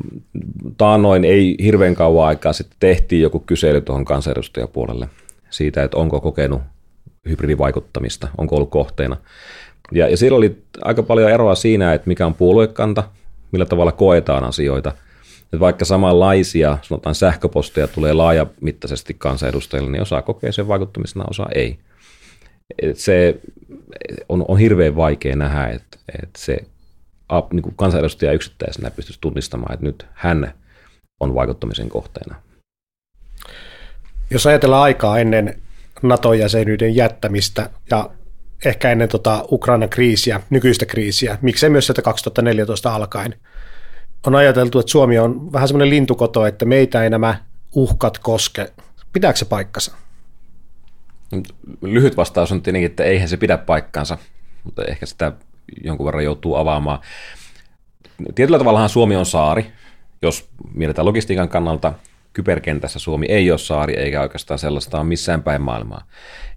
taannoin 0.76 1.24
ei 1.24 1.56
hirveän 1.62 1.94
kauan 1.94 2.28
aikaa 2.28 2.52
sitten 2.52 2.76
tehtiin 2.80 3.22
joku 3.22 3.40
kysely 3.40 3.80
tuohon 3.80 4.04
kansanedustajapuolelle 4.04 5.08
siitä, 5.50 5.82
että 5.82 5.96
onko 5.96 6.20
kokenut 6.20 6.62
hybridivaikuttamista, 7.28 8.28
onko 8.38 8.56
ollut 8.56 8.70
kohteena. 8.70 9.16
Ja, 9.92 10.08
ja 10.08 10.16
siellä 10.16 10.36
oli 10.36 10.62
aika 10.82 11.02
paljon 11.02 11.30
eroa 11.30 11.54
siinä, 11.54 11.94
että 11.94 12.08
mikä 12.08 12.26
on 12.26 12.34
puoluekanta, 12.34 13.04
millä 13.52 13.66
tavalla 13.66 13.92
koetaan 13.92 14.44
asioita. 14.44 14.92
Että 15.42 15.60
vaikka 15.60 15.84
samanlaisia, 15.84 16.78
sanotaan 16.82 17.14
sähköposteja 17.14 17.88
tulee 17.88 18.12
laajamittaisesti 18.12 19.14
kansanedustajille, 19.18 19.90
niin 19.90 20.02
osa 20.02 20.22
kokee 20.22 20.52
sen 20.52 20.68
vaikuttamisena, 20.68 21.24
osa 21.30 21.46
ei. 21.54 21.78
Et 22.82 22.96
se 22.96 23.40
on, 24.28 24.44
on 24.48 24.58
hirveän 24.58 24.96
vaikea 24.96 25.36
nähdä, 25.36 25.66
että, 25.66 25.98
että 26.22 26.38
se 26.38 26.58
niin 27.52 27.62
kuin 27.62 27.76
kansanedustaja 27.76 28.32
yksittäisenä 28.32 28.90
pystyisi 28.90 29.20
tunnistamaan, 29.20 29.74
että 29.74 29.86
nyt 29.86 30.06
hän 30.12 30.54
on 31.20 31.34
vaikuttamisen 31.34 31.88
kohteena. 31.88 32.34
Jos 34.30 34.46
ajatellaan 34.46 34.82
aikaa 34.82 35.18
ennen 35.18 35.62
NATO-jäsenyyden 36.02 36.96
jättämistä 36.96 37.70
ja 37.90 38.10
ehkä 38.64 38.90
ennen 38.90 39.08
tota 39.08 39.44
Ukrainan 39.52 39.88
kriisiä, 39.88 40.40
nykyistä 40.50 40.86
kriisiä, 40.86 41.38
miksei 41.42 41.70
myös 41.70 41.86
sieltä 41.86 42.02
2014 42.02 42.94
alkaen, 42.94 43.34
on 44.26 44.34
ajateltu, 44.34 44.78
että 44.78 44.92
Suomi 44.92 45.18
on 45.18 45.52
vähän 45.52 45.68
semmoinen 45.68 45.90
lintukoto, 45.90 46.46
että 46.46 46.64
meitä 46.64 47.04
ei 47.04 47.10
nämä 47.10 47.36
uhkat 47.74 48.18
koske. 48.18 48.72
Pitääkö 49.12 49.38
se 49.38 49.44
paikkansa? 49.44 49.92
Lyhyt 51.82 52.16
vastaus 52.16 52.52
on 52.52 52.62
tietenkin, 52.62 52.90
että 52.90 53.04
eihän 53.04 53.28
se 53.28 53.36
pidä 53.36 53.58
paikkansa, 53.58 54.18
mutta 54.64 54.84
ehkä 54.84 55.06
sitä 55.06 55.32
jonkun 55.84 56.06
verran 56.06 56.24
joutuu 56.24 56.54
avaamaan. 56.54 56.98
Tietyllä 58.34 58.58
tavallahan 58.58 58.88
Suomi 58.88 59.16
on 59.16 59.26
saari, 59.26 59.72
jos 60.22 60.48
mietitään 60.74 61.06
logistiikan 61.06 61.48
kannalta, 61.48 61.92
kyberkentässä 62.32 62.98
Suomi 62.98 63.26
ei 63.26 63.50
ole 63.50 63.58
saari 63.58 63.96
eikä 63.96 64.20
oikeastaan 64.20 64.58
sellaista 64.58 64.98
ole 64.98 65.06
missään 65.06 65.42
päin 65.42 65.62
maailmaa. 65.62 66.04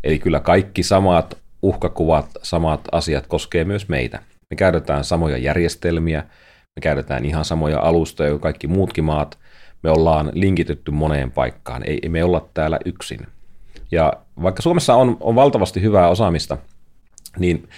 Eli 0.04 0.20
kyllä 0.20 0.40
kaikki 0.40 0.84
samat 0.84 1.38
uhkakuvat, 1.62 2.30
samat 2.44 2.82
asiat 2.92 3.28
koskee 3.28 3.64
myös 3.64 3.90
meitä. 3.90 4.20
Me 4.50 4.56
käytetään 4.56 5.04
samoja 5.04 5.38
järjestelmiä, 5.38 6.24
me 6.76 6.82
käytetään 6.82 7.26
ihan 7.26 7.46
samoja 7.46 7.80
alustoja 7.80 8.30
kuin 8.30 8.42
kaikki 8.42 8.68
muutkin 8.68 9.04
maat. 9.04 9.38
Me 9.84 9.90
ollaan 9.90 10.32
linkitetty 10.34 10.92
moneen 10.92 11.32
paikkaan, 11.32 11.84
ei, 11.84 12.00
ei 12.04 12.10
me 12.10 12.24
olla 12.24 12.50
täällä 12.54 12.80
yksin. 12.86 13.28
Ja 13.92 14.14
vaikka 14.42 14.62
Suomessa 14.62 14.96
on, 14.96 15.18
on 15.20 15.36
valtavasti 15.36 15.82
hyvää 15.82 16.10
osaamista, 16.10 16.58
niin 17.40 17.70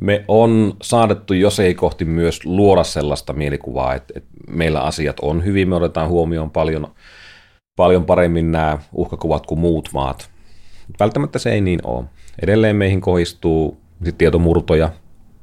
me 0.00 0.24
on 0.28 0.76
saadettu 0.82 1.34
jos 1.34 1.60
ei 1.60 1.74
kohti 1.74 2.04
myös 2.04 2.44
luoda 2.44 2.84
sellaista 2.84 3.32
mielikuvaa, 3.32 3.94
että, 3.94 4.12
että 4.16 4.30
meillä 4.50 4.80
asiat 4.80 5.16
on 5.22 5.44
hyvin, 5.44 5.68
me 5.68 5.76
otetaan 5.76 6.08
huomioon 6.08 6.50
paljon, 6.50 6.94
paljon 7.76 8.04
paremmin 8.04 8.52
nämä 8.52 8.78
uhkakuvat 8.92 9.46
kuin 9.46 9.60
muut 9.60 9.88
maat. 9.92 10.30
Välttämättä 11.00 11.38
se 11.38 11.52
ei 11.52 11.60
niin 11.60 11.80
ole. 11.86 12.04
Edelleen 12.42 12.76
meihin 12.76 13.00
kohdistuu 13.00 13.80
tietomurtoja, 14.18 14.90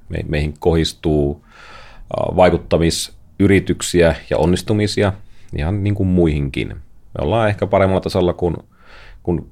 me, 0.10 0.18
meihin 0.28 0.54
kohdistuu 0.60 1.46
vaikuttamisyrityksiä 2.36 4.16
ja 4.30 4.38
onnistumisia 4.38 5.14
ihan 5.58 5.84
niin 5.84 5.96
kuin 5.96 6.08
muihinkin. 6.08 6.68
Me 6.68 7.22
ollaan 7.22 7.50
ehkä 7.50 7.68
paremmalla 7.68 8.02
tasolla 8.02 8.34
kuin, 8.34 8.58
kuin 9.24 9.50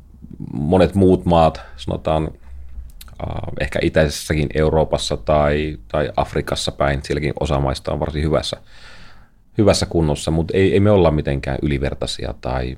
monet 0.53 0.95
muut 0.95 1.25
maat, 1.25 1.61
sanotaan 1.77 2.31
ehkä 3.59 3.79
itäisessäkin 3.81 4.49
Euroopassa 4.53 5.17
tai, 5.17 5.77
tai 5.87 6.09
Afrikassa 6.15 6.71
päin. 6.71 7.03
Sielläkin 7.03 7.33
osa 7.39 7.59
maista 7.59 7.91
on 7.91 7.99
varsin 7.99 8.23
hyvässä, 8.23 8.57
hyvässä 9.57 9.85
kunnossa, 9.85 10.31
mutta 10.31 10.57
ei, 10.57 10.73
ei 10.73 10.79
me 10.79 10.91
olla 10.91 11.11
mitenkään 11.11 11.57
ylivertaisia 11.61 12.33
tai 12.41 12.77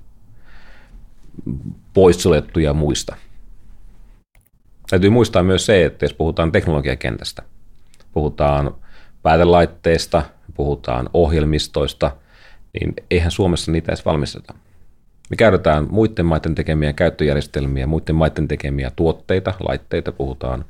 poissuljettuja 1.93 2.73
muista. 2.73 3.15
Täytyy 4.89 5.09
muistaa 5.09 5.43
myös 5.43 5.65
se, 5.65 5.85
että 5.85 6.05
jos 6.05 6.13
puhutaan 6.13 6.51
teknologiakentästä, 6.51 7.43
puhutaan 8.11 8.75
päätelaitteista, 9.23 10.23
puhutaan 10.53 11.09
ohjelmistoista, 11.13 12.11
niin 12.73 12.93
eihän 13.11 13.31
Suomessa 13.31 13.71
niitä 13.71 13.91
edes 13.91 14.05
valmisteta. 14.05 14.53
Me 15.29 15.35
käytetään 15.37 15.87
muiden 15.89 16.25
maiden 16.25 16.55
tekemiä 16.55 16.93
käyttöjärjestelmiä, 16.93 17.87
muiden 17.87 18.15
maiden 18.15 18.47
tekemiä 18.47 18.91
tuotteita, 18.95 19.53
laitteita, 19.59 20.11
puhutaan 20.11 20.65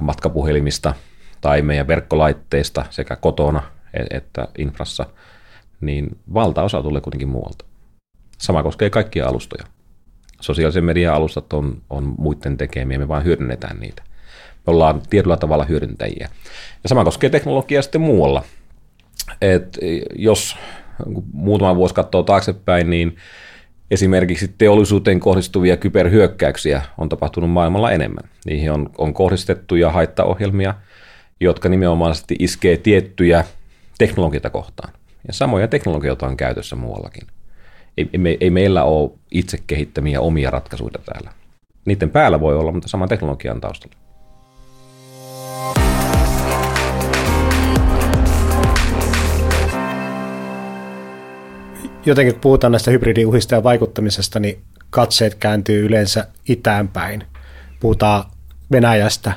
matkapuhelimista 0.00 0.94
tai 1.40 1.62
meidän 1.62 1.86
verkkolaitteista 1.86 2.84
sekä 2.90 3.16
kotona 3.16 3.62
e- 3.94 4.16
että 4.16 4.48
infrassa, 4.58 5.06
niin 5.80 6.18
valtaosa 6.34 6.82
tulee 6.82 7.00
kuitenkin 7.00 7.28
muualta. 7.28 7.64
Sama 8.38 8.62
koskee 8.62 8.90
kaikkia 8.90 9.26
alustoja. 9.26 9.64
Sosiaalisen 10.40 10.84
median 10.84 11.14
alustat 11.14 11.52
on, 11.52 11.82
on 11.90 12.14
muiden 12.18 12.56
tekemiä, 12.56 12.98
me 12.98 13.08
vain 13.08 13.24
hyödynnetään 13.24 13.80
niitä. 13.80 14.02
Me 14.66 14.70
ollaan 14.70 15.02
tietyllä 15.10 15.36
tavalla 15.36 15.64
hyödyntäjiä. 15.64 16.28
Ja 16.82 16.88
sama 16.88 17.04
koskee 17.04 17.30
teknologiaa 17.30 17.82
sitten 17.82 18.00
muualla. 18.00 18.44
Et 19.40 19.78
jos 20.14 20.56
muutama 21.32 21.76
vuosi 21.76 21.94
katsoo 21.94 22.22
taaksepäin, 22.22 22.90
niin 22.90 23.16
esimerkiksi 23.90 24.54
teollisuuteen 24.58 25.20
kohdistuvia 25.20 25.76
kyberhyökkäyksiä 25.76 26.82
on 26.98 27.08
tapahtunut 27.08 27.50
maailmalla 27.50 27.90
enemmän. 27.90 28.30
Niihin 28.46 28.72
on, 28.72 28.90
on 28.98 29.14
kohdistettuja 29.14 29.90
haittaohjelmia, 29.90 30.74
jotka 31.40 31.68
nimenomaisesti 31.68 32.36
iskee 32.38 32.76
tiettyjä 32.76 33.44
teknologioita 33.98 34.50
kohtaan. 34.50 34.92
Ja 35.26 35.32
samoja 35.32 35.68
teknologioita 35.68 36.26
on 36.26 36.36
käytössä 36.36 36.76
muuallakin. 36.76 37.26
Ei, 37.98 38.10
ei, 38.12 38.36
ei 38.40 38.50
meillä 38.50 38.84
ole 38.84 39.10
itse 39.30 39.58
kehittämiä 39.66 40.20
omia 40.20 40.50
ratkaisuja 40.50 40.98
täällä. 41.04 41.32
Niiden 41.84 42.10
päällä 42.10 42.40
voi 42.40 42.56
olla, 42.56 42.72
mutta 42.72 42.88
sama 42.88 43.08
teknologia 43.08 43.56
taustalla. 43.60 43.96
Jotenkin 52.06 52.34
kun 52.34 52.40
puhutaan 52.40 52.72
näistä 52.72 52.90
hybridiuhista 52.90 53.54
ja 53.54 53.62
vaikuttamisesta, 53.62 54.40
niin 54.40 54.62
katseet 54.90 55.34
kääntyy 55.34 55.86
yleensä 55.86 56.28
itään 56.48 56.88
päin. 56.88 57.24
Puhutaan 57.80 58.24
Venäjästä, 58.72 59.32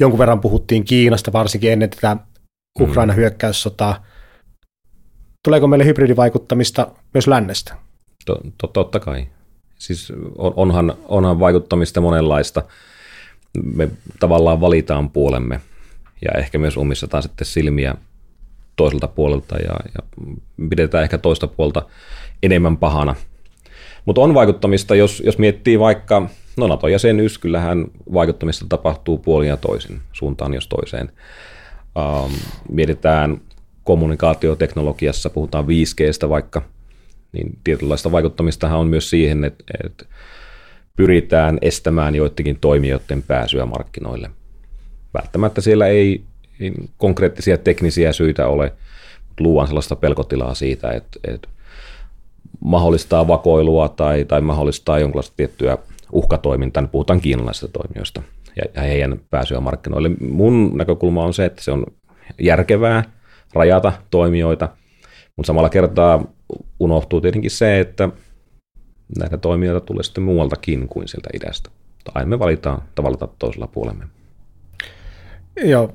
jonkun 0.00 0.18
verran 0.18 0.40
puhuttiin 0.40 0.84
Kiinasta 0.84 1.32
varsinkin 1.32 1.72
ennen 1.72 1.90
tätä 1.90 2.16
Ukraina 2.80 3.12
hyökkäyssotaa. 3.12 4.04
Tuleeko 5.44 5.66
meille 5.66 5.84
hybridivaikuttamista 5.84 6.86
myös 7.14 7.26
lännestä? 7.26 7.74
Totta 8.72 9.00
kai. 9.00 9.26
Siis 9.78 10.12
onhan, 10.36 10.94
onhan 11.08 11.40
vaikuttamista 11.40 12.00
monenlaista. 12.00 12.62
Me 13.64 13.88
tavallaan 14.20 14.60
valitaan 14.60 15.10
puolemme 15.10 15.60
ja 16.22 16.40
ehkä 16.40 16.58
myös 16.58 16.76
omissataan 16.76 17.22
sitten 17.22 17.46
silmiä 17.46 17.94
toiselta 18.80 19.08
puolelta 19.08 19.56
ja, 19.56 19.74
ja 19.94 20.26
pidetään 20.68 21.04
ehkä 21.04 21.18
toista 21.18 21.46
puolta 21.46 21.82
enemmän 22.42 22.76
pahana. 22.76 23.14
Mutta 24.04 24.20
on 24.20 24.34
vaikuttamista, 24.34 24.94
jos, 24.94 25.22
jos 25.26 25.38
miettii 25.38 25.78
vaikka, 25.78 26.28
no 26.56 26.66
NATO-jäsenyys, 26.66 27.38
kyllähän 27.38 27.86
vaikuttamista 28.12 28.66
tapahtuu 28.68 29.18
puolin 29.18 29.48
ja 29.48 29.56
toisin, 29.56 30.00
suuntaan 30.12 30.54
jos 30.54 30.68
toiseen. 30.68 31.12
Ähm, 31.98 32.32
mietitään 32.70 33.40
kommunikaatioteknologiassa, 33.84 35.30
puhutaan 35.30 35.64
5Gstä 35.64 36.28
vaikka, 36.28 36.62
niin 37.32 37.58
tietynlaista 37.64 38.12
vaikuttamistahan 38.12 38.78
on 38.78 38.86
myös 38.86 39.10
siihen, 39.10 39.44
että, 39.44 39.64
että 39.84 40.04
pyritään 40.96 41.58
estämään 41.62 42.14
joidenkin 42.14 42.58
toimijoiden 42.60 43.22
pääsyä 43.22 43.66
markkinoille. 43.66 44.30
Välttämättä 45.14 45.60
siellä 45.60 45.86
ei, 45.86 46.24
ei 46.60 46.72
konkreettisia 46.98 47.58
teknisiä 47.58 48.12
syitä 48.12 48.46
ole, 48.46 48.72
mutta 49.28 49.44
luodaan 49.44 49.68
sellaista 49.68 49.96
pelkotilaa 49.96 50.54
siitä, 50.54 50.90
että, 50.90 51.20
että 51.24 51.48
mahdollistaa 52.64 53.28
vakoilua 53.28 53.88
tai, 53.88 54.24
tai 54.24 54.40
mahdollistaa 54.40 54.98
jonkinlaista 54.98 55.36
tiettyä 55.36 55.78
uhkatoimintaa, 56.12 56.80
niin 56.80 56.90
puhutaan 56.90 57.20
kiinalaisista 57.20 57.68
toimijoista 57.68 58.22
ja, 58.56 58.62
ja 58.74 58.82
heidän 58.82 59.20
pääsyä 59.30 59.60
markkinoille. 59.60 60.10
Mun 60.20 60.72
näkökulma 60.76 61.24
on 61.24 61.34
se, 61.34 61.44
että 61.44 61.62
se 61.62 61.70
on 61.70 61.86
järkevää 62.40 63.04
rajata 63.52 63.92
toimijoita, 64.10 64.68
mutta 65.36 65.46
samalla 65.46 65.68
kertaa 65.68 66.24
unohtuu 66.80 67.20
tietenkin 67.20 67.50
se, 67.50 67.80
että 67.80 68.08
näitä 69.18 69.38
toimijoita 69.38 69.86
tulee 69.86 70.02
sitten 70.02 70.24
muualtakin 70.24 70.88
kuin 70.88 71.08
sieltä 71.08 71.28
idästä. 71.34 71.70
Tai 72.14 72.26
me 72.26 72.38
valitaan 72.38 72.82
tavalla 72.94 73.16
tai 73.16 73.28
toisella 73.38 73.66
puolemme. 73.66 74.04
Joo, 75.64 75.92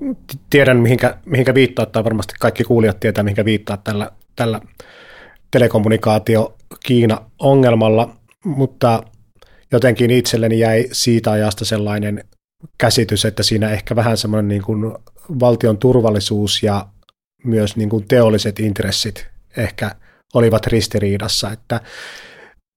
tiedän 0.49 0.77
mihinkä, 0.77 1.17
mihinkä 1.25 1.53
viittaa, 1.53 1.85
tai 1.85 2.03
varmasti 2.03 2.33
kaikki 2.39 2.63
kuulijat 2.63 2.99
tietää, 2.99 3.23
mihinkä 3.23 3.45
viittaa 3.45 3.77
tällä, 3.77 4.11
tällä 4.35 4.61
telekommunikaatio 5.51 6.57
Kiina-ongelmalla, 6.85 8.15
mutta 8.45 9.03
jotenkin 9.71 10.11
itselleni 10.11 10.59
jäi 10.59 10.85
siitä 10.91 11.31
ajasta 11.31 11.65
sellainen 11.65 12.23
käsitys, 12.77 13.25
että 13.25 13.43
siinä 13.43 13.69
ehkä 13.69 13.95
vähän 13.95 14.17
semmoinen 14.17 14.47
niin 14.47 14.61
kuin 14.61 14.93
valtion 15.39 15.77
turvallisuus 15.77 16.63
ja 16.63 16.87
myös 17.43 17.75
niin 17.75 17.89
kuin 17.89 18.07
teolliset 18.07 18.59
intressit 18.59 19.27
ehkä 19.57 19.91
olivat 20.33 20.67
ristiriidassa, 20.67 21.51
että 21.51 21.81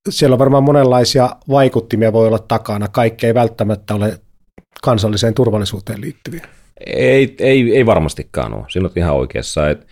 siellä 0.08 0.34
on 0.34 0.38
varmaan 0.38 0.64
monenlaisia 0.64 1.36
vaikuttimia 1.48 2.12
voi 2.12 2.26
olla 2.26 2.38
takana. 2.38 2.88
Kaikki 2.88 3.26
ei 3.26 3.34
välttämättä 3.34 3.94
ole 3.94 4.20
kansalliseen 4.82 5.34
turvallisuuteen 5.34 6.00
liittyviä. 6.00 6.46
Ei, 6.86 7.36
ei, 7.38 7.76
ei 7.76 7.86
varmastikaan 7.86 8.54
ole. 8.54 8.64
On 8.84 8.90
ihan 8.96 9.16
oikeassa, 9.16 9.70
että 9.70 9.86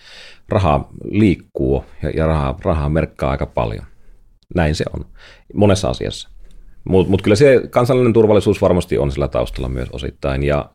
raha 0.49 0.89
liikkuu 1.11 1.85
ja, 2.03 2.11
ja 2.11 2.27
rahaa, 2.27 2.59
rahaa 2.65 2.89
merkkaa 2.89 3.31
aika 3.31 3.47
paljon. 3.47 3.85
Näin 4.55 4.75
se 4.75 4.85
on 4.95 5.05
monessa 5.55 5.89
asiassa. 5.89 6.29
Mutta 6.85 7.11
mut 7.11 7.23
kyllä 7.23 7.37
se 7.37 7.63
kansallinen 7.71 8.13
turvallisuus 8.13 8.63
varmasti 8.63 8.99
on 8.99 9.13
sillä 9.13 9.29
taustalla 9.29 9.69
myös 9.69 9.89
osittain 9.93 10.43
ja, 10.43 10.71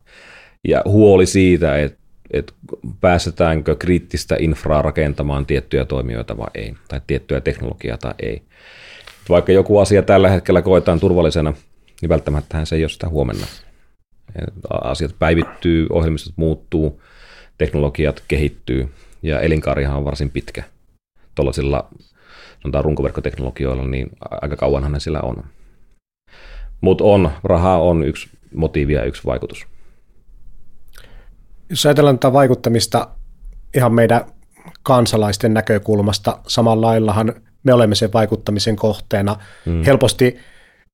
ja 0.68 0.82
huoli 0.84 1.26
siitä, 1.26 1.78
että 1.78 2.02
et 2.30 2.54
päästetäänkö 3.00 3.76
kriittistä 3.76 4.36
infraa 4.38 4.82
rakentamaan 4.82 5.46
tiettyjä 5.46 5.84
toimijoita 5.84 6.36
vai 6.36 6.48
ei, 6.54 6.74
tai 6.88 7.00
tiettyä 7.06 7.40
teknologiaa 7.40 7.98
tai 7.98 8.14
ei. 8.22 8.42
Vaikka 9.28 9.52
joku 9.52 9.78
asia 9.78 10.02
tällä 10.02 10.30
hetkellä 10.30 10.62
koetaan 10.62 11.00
turvallisena, 11.00 11.52
niin 12.00 12.08
välttämättä 12.08 12.64
se 12.64 12.76
ei 12.76 12.82
ole 12.82 12.88
sitä 12.88 13.08
huomenna. 13.08 13.46
Asiat 14.70 15.14
päivittyy, 15.18 15.86
ohjelmistot 15.90 16.32
muuttuu, 16.36 17.02
teknologiat 17.58 18.22
kehittyy 18.28 18.88
ja 19.22 19.40
elinkaarihan 19.40 19.96
on 19.96 20.04
varsin 20.04 20.30
pitkä. 20.30 20.62
Tuollaisilla 21.34 21.88
sanotaan 22.62 22.84
runkoverkkoteknologioilla, 22.84 23.86
niin 23.86 24.10
aika 24.30 24.56
kauanhan 24.56 24.92
ne 24.92 25.00
sillä 25.00 25.20
on. 25.20 25.44
Mutta 26.80 27.04
on, 27.04 27.30
raha 27.44 27.76
on 27.76 28.04
yksi 28.04 28.30
motiivi 28.54 28.92
ja 28.92 29.04
yksi 29.04 29.24
vaikutus. 29.24 29.66
Jos 31.70 31.86
ajatellaan 31.86 32.18
tätä 32.18 32.32
vaikuttamista 32.32 33.08
ihan 33.74 33.94
meidän 33.94 34.24
kansalaisten 34.82 35.54
näkökulmasta, 35.54 36.38
samalla 36.48 36.86
laillahan 36.86 37.34
me 37.62 37.74
olemme 37.74 37.94
sen 37.94 38.12
vaikuttamisen 38.12 38.76
kohteena. 38.76 39.36
Hmm. 39.66 39.82
Helposti 39.82 40.36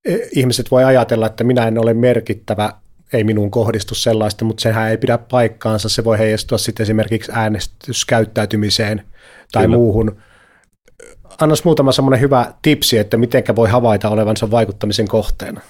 eh, 0.05 0.19
ihmiset 0.31 0.71
voi 0.71 0.83
ajatella, 0.83 1.25
että 1.25 1.43
minä 1.43 1.67
en 1.67 1.77
ole 1.77 1.93
merkittävä, 1.93 2.73
ei 3.13 3.23
minun 3.23 3.51
kohdistu 3.51 3.95
sellaista, 3.95 4.45
mutta 4.45 4.61
sehän 4.61 4.89
ei 4.89 4.97
pidä 4.97 5.17
paikkaansa. 5.17 5.89
Se 5.89 6.03
voi 6.03 6.19
heijastua 6.19 6.57
sitten 6.57 6.83
esimerkiksi 6.83 7.31
äänestyskäyttäytymiseen 7.35 9.05
tai 9.51 9.63
Kyllä. 9.63 9.77
muuhun. 9.77 10.17
Annas 11.41 11.63
muutama 11.63 11.91
semmoinen 11.91 12.21
hyvä 12.21 12.53
tipsi, 12.61 12.97
että 12.97 13.17
miten 13.17 13.43
voi 13.55 13.69
havaita 13.69 14.09
olevansa 14.09 14.51
vaikuttamisen 14.51 15.07
kohteena 15.07 15.61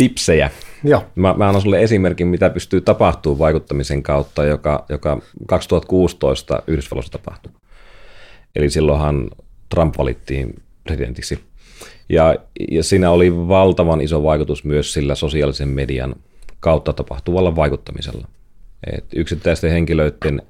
tipsejä. 0.00 0.50
Joo. 0.84 1.04
Mä, 1.14 1.34
mä 1.38 1.48
annan 1.48 1.62
sulle 1.62 1.82
esimerkin, 1.82 2.26
mitä 2.26 2.50
pystyy 2.50 2.80
tapahtumaan 2.80 3.38
vaikuttamisen 3.38 4.02
kautta, 4.02 4.44
joka, 4.44 4.84
joka 4.88 5.20
2016 5.46 6.62
Yhdysvalloissa 6.66 7.12
tapahtui. 7.12 7.52
Eli 8.56 8.70
silloinhan 8.70 9.30
Trump 9.68 9.98
valittiin 9.98 10.62
presidentiksi. 10.84 11.38
Ja, 12.10 12.36
ja 12.70 12.82
siinä 12.82 13.10
oli 13.10 13.48
valtavan 13.48 14.00
iso 14.00 14.22
vaikutus 14.22 14.64
myös 14.64 14.92
sillä 14.92 15.14
sosiaalisen 15.14 15.68
median 15.68 16.14
kautta 16.60 16.92
tapahtuvalla 16.92 17.56
vaikuttamisella. 17.56 18.28
Et 18.96 19.04
yksittäisten 19.14 19.70
henkilöiden 19.70 20.42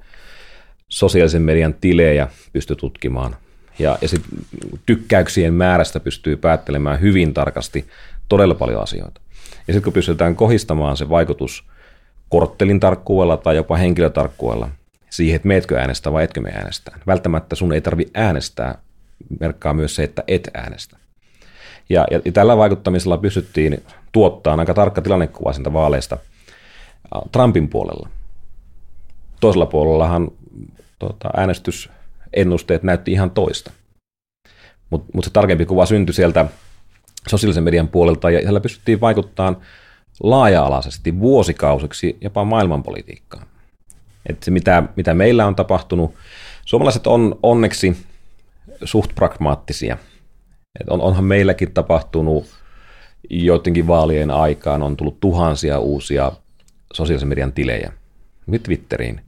sosiaalisen 0.89 1.41
median 1.41 1.73
tilejä 1.73 2.27
pystyy 2.53 2.75
tutkimaan. 2.75 3.35
Ja, 3.79 3.97
ja 4.01 4.07
sit 4.07 4.21
tykkäyksien 4.85 5.53
määrästä 5.53 5.99
pystyy 5.99 6.37
päättelemään 6.37 7.01
hyvin 7.01 7.33
tarkasti 7.33 7.87
todella 8.29 8.55
paljon 8.55 8.81
asioita. 8.83 9.21
Ja 9.67 9.73
sitten 9.73 9.83
kun 9.83 9.93
pystytään 9.93 10.35
kohistamaan 10.35 10.97
se 10.97 11.09
vaikutus 11.09 11.63
korttelin 12.29 12.79
tarkkuudella 12.79 13.37
tai 13.37 13.55
jopa 13.55 13.75
henkilötarkkuudella 13.75 14.69
siihen, 15.09 15.35
että 15.35 15.47
meetkö 15.47 15.77
äänestää 15.77 16.13
vai 16.13 16.23
etkö 16.23 16.41
me 16.41 16.49
äänestää. 16.49 16.99
Välttämättä 17.07 17.55
sun 17.55 17.73
ei 17.73 17.81
tarvi 17.81 18.05
äänestää, 18.13 18.77
merkkaa 19.39 19.73
myös 19.73 19.95
se, 19.95 20.03
että 20.03 20.23
et 20.27 20.49
äänestä. 20.53 21.00
Ja, 21.89 22.05
ja, 22.11 22.21
ja 22.25 22.31
tällä 22.31 22.57
vaikuttamisella 22.57 23.17
pystyttiin 23.17 23.83
tuottamaan 24.11 24.59
aika 24.59 24.73
tarkka 24.73 25.01
tilannekuva 25.01 25.53
siitä 25.53 25.73
vaaleista 25.73 26.17
Trumpin 27.31 27.67
puolella. 27.67 28.09
Toisella 29.39 29.65
puolellahan 29.65 30.31
tuota, 30.99 31.29
äänestysennusteet 31.37 32.83
näytti 32.83 33.11
ihan 33.11 33.31
toista. 33.31 33.71
Mutta 34.89 35.11
mut 35.13 35.23
se 35.23 35.29
tarkempi 35.29 35.65
kuva 35.65 35.85
syntyi 35.85 36.13
sieltä 36.13 36.45
sosiaalisen 37.27 37.63
median 37.63 37.87
puolelta 37.87 38.29
ja 38.29 38.41
siellä 38.41 38.59
pystyttiin 38.59 39.01
vaikuttamaan 39.01 39.57
laaja-alaisesti 40.23 41.19
vuosikausiksi 41.19 42.17
jopa 42.21 42.43
maailmanpolitiikkaan. 42.43 43.47
Että 44.29 44.45
se, 44.45 44.51
mitä, 44.51 44.83
mitä 44.95 45.13
meillä 45.13 45.47
on 45.47 45.55
tapahtunut, 45.55 46.15
suomalaiset 46.65 47.07
on 47.07 47.39
onneksi 47.43 47.97
suht 48.83 49.15
pragmaattisia. 49.15 49.97
Et 50.79 50.89
on, 50.89 51.01
onhan 51.01 51.23
meilläkin 51.23 51.73
tapahtunut 51.73 52.45
joidenkin 53.29 53.87
vaalien 53.87 54.31
aikaan 54.31 54.83
on 54.83 54.97
tullut 54.97 55.19
tuhansia 55.19 55.79
uusia 55.79 56.31
sosiaalisen 56.93 57.29
median 57.29 57.53
tilejä, 57.53 57.91
Twitteriin, 58.63 59.21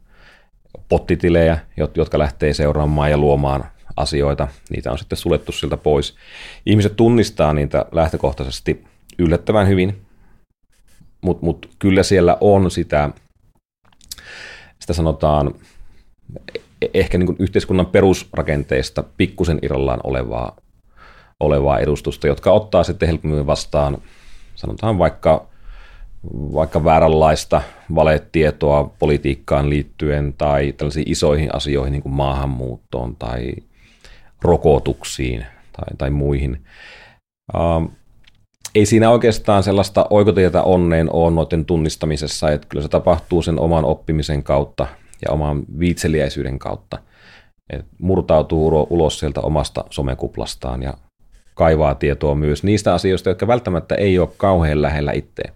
pottitilejä, 0.90 1.58
jotka 1.96 2.20
lähtee 2.20 2.54
seuraamaan 2.54 3.12
ja 3.12 3.18
luomaan 3.18 3.66
asioita, 3.98 4.48
niitä 4.70 4.92
on 4.92 4.98
sitten 4.98 5.18
suljettu 5.18 5.52
siltä 5.52 5.78
pois. 5.78 6.16
Ihmiset 6.66 6.96
tunnistaa 6.96 7.54
niitä 7.54 7.86
lähtökohtaisesti 7.92 8.84
yllättävän 9.20 9.68
hyvin, 9.68 10.02
mutta 11.22 11.46
mut 11.46 11.70
kyllä 11.80 12.04
siellä 12.04 12.38
on 12.42 12.72
sitä, 12.72 13.10
sitä 14.80 14.94
sanotaan 14.94 15.56
e-, 16.82 16.90
ehkä 16.94 17.18
niin 17.18 17.36
yhteiskunnan 17.40 17.86
perusrakenteista 17.86 19.04
pikkusen 19.18 19.60
irrallaan 19.62 20.00
olevaa, 20.04 20.56
olevaa 21.44 21.80
edustusta, 21.80 22.28
jotka 22.28 22.52
ottaa 22.52 22.84
sitten 22.84 23.08
helpommin 23.08 23.48
vastaan, 23.48 23.98
sanotaan 24.56 24.98
vaikka, 24.98 25.46
vaikka 26.34 26.84
vääränlaista 26.84 27.62
valetietoa 27.96 28.92
politiikkaan 29.00 29.70
liittyen 29.70 30.34
tai 30.38 30.72
tällaisiin 30.72 31.12
isoihin 31.12 31.56
asioihin 31.56 31.92
niin 31.92 32.04
kuin 32.04 32.14
maahanmuuttoon 32.14 33.16
tai 33.16 33.54
rokotuksiin 34.42 35.46
tai, 35.72 35.98
tai 35.98 36.10
muihin. 36.10 36.64
Uh, 37.54 37.92
ei 38.76 38.86
siinä 38.86 39.10
oikeastaan 39.10 39.64
sellaista 39.64 40.06
oikotietä 40.10 40.64
onneen 40.64 41.14
ole 41.14 41.32
noiden 41.32 41.66
tunnistamisessa, 41.66 42.52
että 42.52 42.68
kyllä 42.68 42.84
se 42.84 42.90
tapahtuu 42.90 43.42
sen 43.42 43.60
oman 43.60 43.86
oppimisen 43.86 44.44
kautta 44.44 44.88
ja 45.26 45.32
oman 45.32 45.64
viitseliäisyyden 45.80 46.60
kautta. 46.60 46.98
Et 47.70 47.86
murtautuu 48.02 48.88
ulos 48.90 49.20
sieltä 49.20 49.42
omasta 49.42 49.86
somekuplastaan 49.90 50.84
ja 50.84 50.94
kaivaa 51.54 51.96
tietoa 51.96 52.36
myös 52.36 52.64
niistä 52.64 52.94
asioista, 52.94 53.30
jotka 53.30 53.48
välttämättä 53.48 53.96
ei 53.96 54.20
ole 54.20 54.30
kauhean 54.38 54.82
lähellä 54.82 55.12
itseä. 55.12 55.52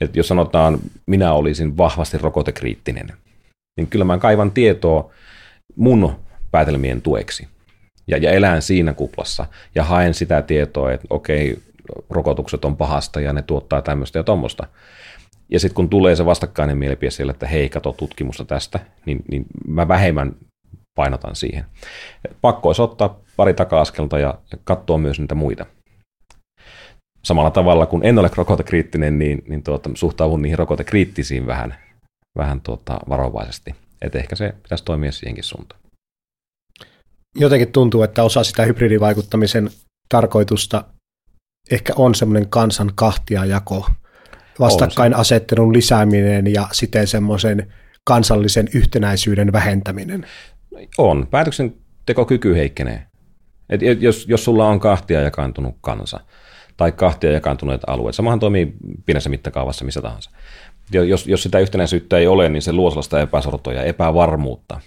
Et 0.00 0.16
jos 0.16 0.28
sanotaan, 0.28 0.78
minä 1.06 1.32
olisin 1.32 1.76
vahvasti 1.76 2.18
rokotekriittinen, 2.18 3.08
niin 3.76 3.86
kyllä 3.86 4.04
mä 4.04 4.18
kaivan 4.18 4.50
tietoa 4.50 5.10
mun 5.76 6.16
päätelmien 6.50 7.02
tueksi. 7.02 7.48
Ja, 8.06 8.18
ja 8.18 8.30
elän 8.30 8.62
siinä 8.62 8.92
kuplassa 8.92 9.46
ja 9.74 9.84
haen 9.84 10.14
sitä 10.14 10.42
tietoa, 10.42 10.92
että 10.92 11.06
okei, 11.10 11.58
rokotukset 12.10 12.64
on 12.64 12.76
pahasta 12.76 13.20
ja 13.20 13.32
ne 13.32 13.42
tuottaa 13.42 13.82
tämmöistä 13.82 14.18
ja 14.18 14.22
tuommoista. 14.22 14.66
Ja 15.48 15.60
sitten 15.60 15.74
kun 15.74 15.88
tulee 15.88 16.16
se 16.16 16.26
vastakkainen 16.26 16.78
mielipide 16.78 17.10
siellä, 17.10 17.30
että 17.30 17.46
hei, 17.46 17.68
kato 17.68 17.92
tutkimusta 17.92 18.44
tästä, 18.44 18.80
niin, 19.06 19.24
niin 19.30 19.46
mä 19.66 19.88
vähemmän 19.88 20.34
painotan 20.94 21.36
siihen. 21.36 21.64
Pakko 22.40 22.68
olisi 22.68 22.82
ottaa 22.82 23.20
pari 23.36 23.54
taka-askelta 23.54 24.18
ja 24.18 24.38
katsoa 24.64 24.98
myös 24.98 25.20
niitä 25.20 25.34
muita. 25.34 25.66
Samalla 27.22 27.50
tavalla 27.50 27.86
kun 27.86 28.04
en 28.04 28.18
ole 28.18 28.30
rokotekriittinen, 28.36 29.18
niin, 29.18 29.44
niin 29.48 29.62
tuota, 29.62 29.90
suhtaudun 29.94 30.42
niihin 30.42 30.58
rokotekriittisiin 30.58 31.46
vähän, 31.46 31.74
vähän 32.38 32.60
tuota, 32.60 33.00
varovaisesti. 33.08 33.74
Että 34.02 34.18
ehkä 34.18 34.36
se 34.36 34.54
pitäisi 34.62 34.84
toimia 34.84 35.12
siihenkin 35.12 35.44
suuntaan. 35.44 35.80
Jotenkin 37.36 37.72
tuntuu, 37.72 38.02
että 38.02 38.22
osa 38.22 38.44
sitä 38.44 38.64
hybridivaikuttamisen 38.64 39.70
tarkoitusta 40.08 40.84
ehkä 41.70 41.92
on 41.96 42.14
semmoinen 42.14 42.48
kansan 42.48 42.92
kahtiajako, 42.94 43.90
vastakkainasettelun 44.60 45.72
lisääminen 45.72 46.52
ja 46.52 46.68
siten 46.72 47.06
semmoisen 47.06 47.72
kansallisen 48.04 48.68
yhtenäisyyden 48.74 49.52
vähentäminen. 49.52 50.26
On. 50.98 51.26
Päätöksentekokyky 51.30 52.54
heikkenee. 52.56 53.06
Et 53.68 54.02
jos, 54.02 54.26
jos 54.28 54.44
sulla 54.44 54.66
on 54.66 54.80
kahtia 54.80 55.20
jakantunut 55.20 55.74
kansa 55.80 56.20
tai 56.76 56.92
kahtia 56.92 57.32
jakantuneet 57.32 57.80
alueet, 57.86 58.14
samahan 58.14 58.40
toimii 58.40 58.72
pienessä 59.06 59.30
mittakaavassa 59.30 59.84
missä 59.84 60.02
tahansa. 60.02 60.30
Jos, 60.92 61.26
jos 61.26 61.42
sitä 61.42 61.58
yhtenäisyyttä 61.58 62.18
ei 62.18 62.26
ole, 62.26 62.48
niin 62.48 62.62
se 62.62 62.72
luo 62.72 62.90
sellaista 62.90 63.20
epäsortoa 63.20 63.72
ja 63.72 63.82
epävarmuutta. 63.82 64.80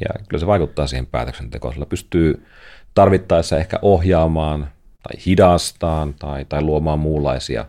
Ja 0.00 0.24
kyllä 0.28 0.40
se 0.40 0.46
vaikuttaa 0.46 0.86
siihen 0.86 1.06
päätöksentekoon. 1.06 1.74
Sillä 1.74 1.86
pystyy 1.86 2.46
tarvittaessa 2.94 3.58
ehkä 3.58 3.78
ohjaamaan 3.82 4.70
tai 5.02 5.24
hidastaan 5.26 6.14
tai, 6.14 6.44
tai 6.44 6.62
luomaan 6.62 6.98
muunlaisia 6.98 7.64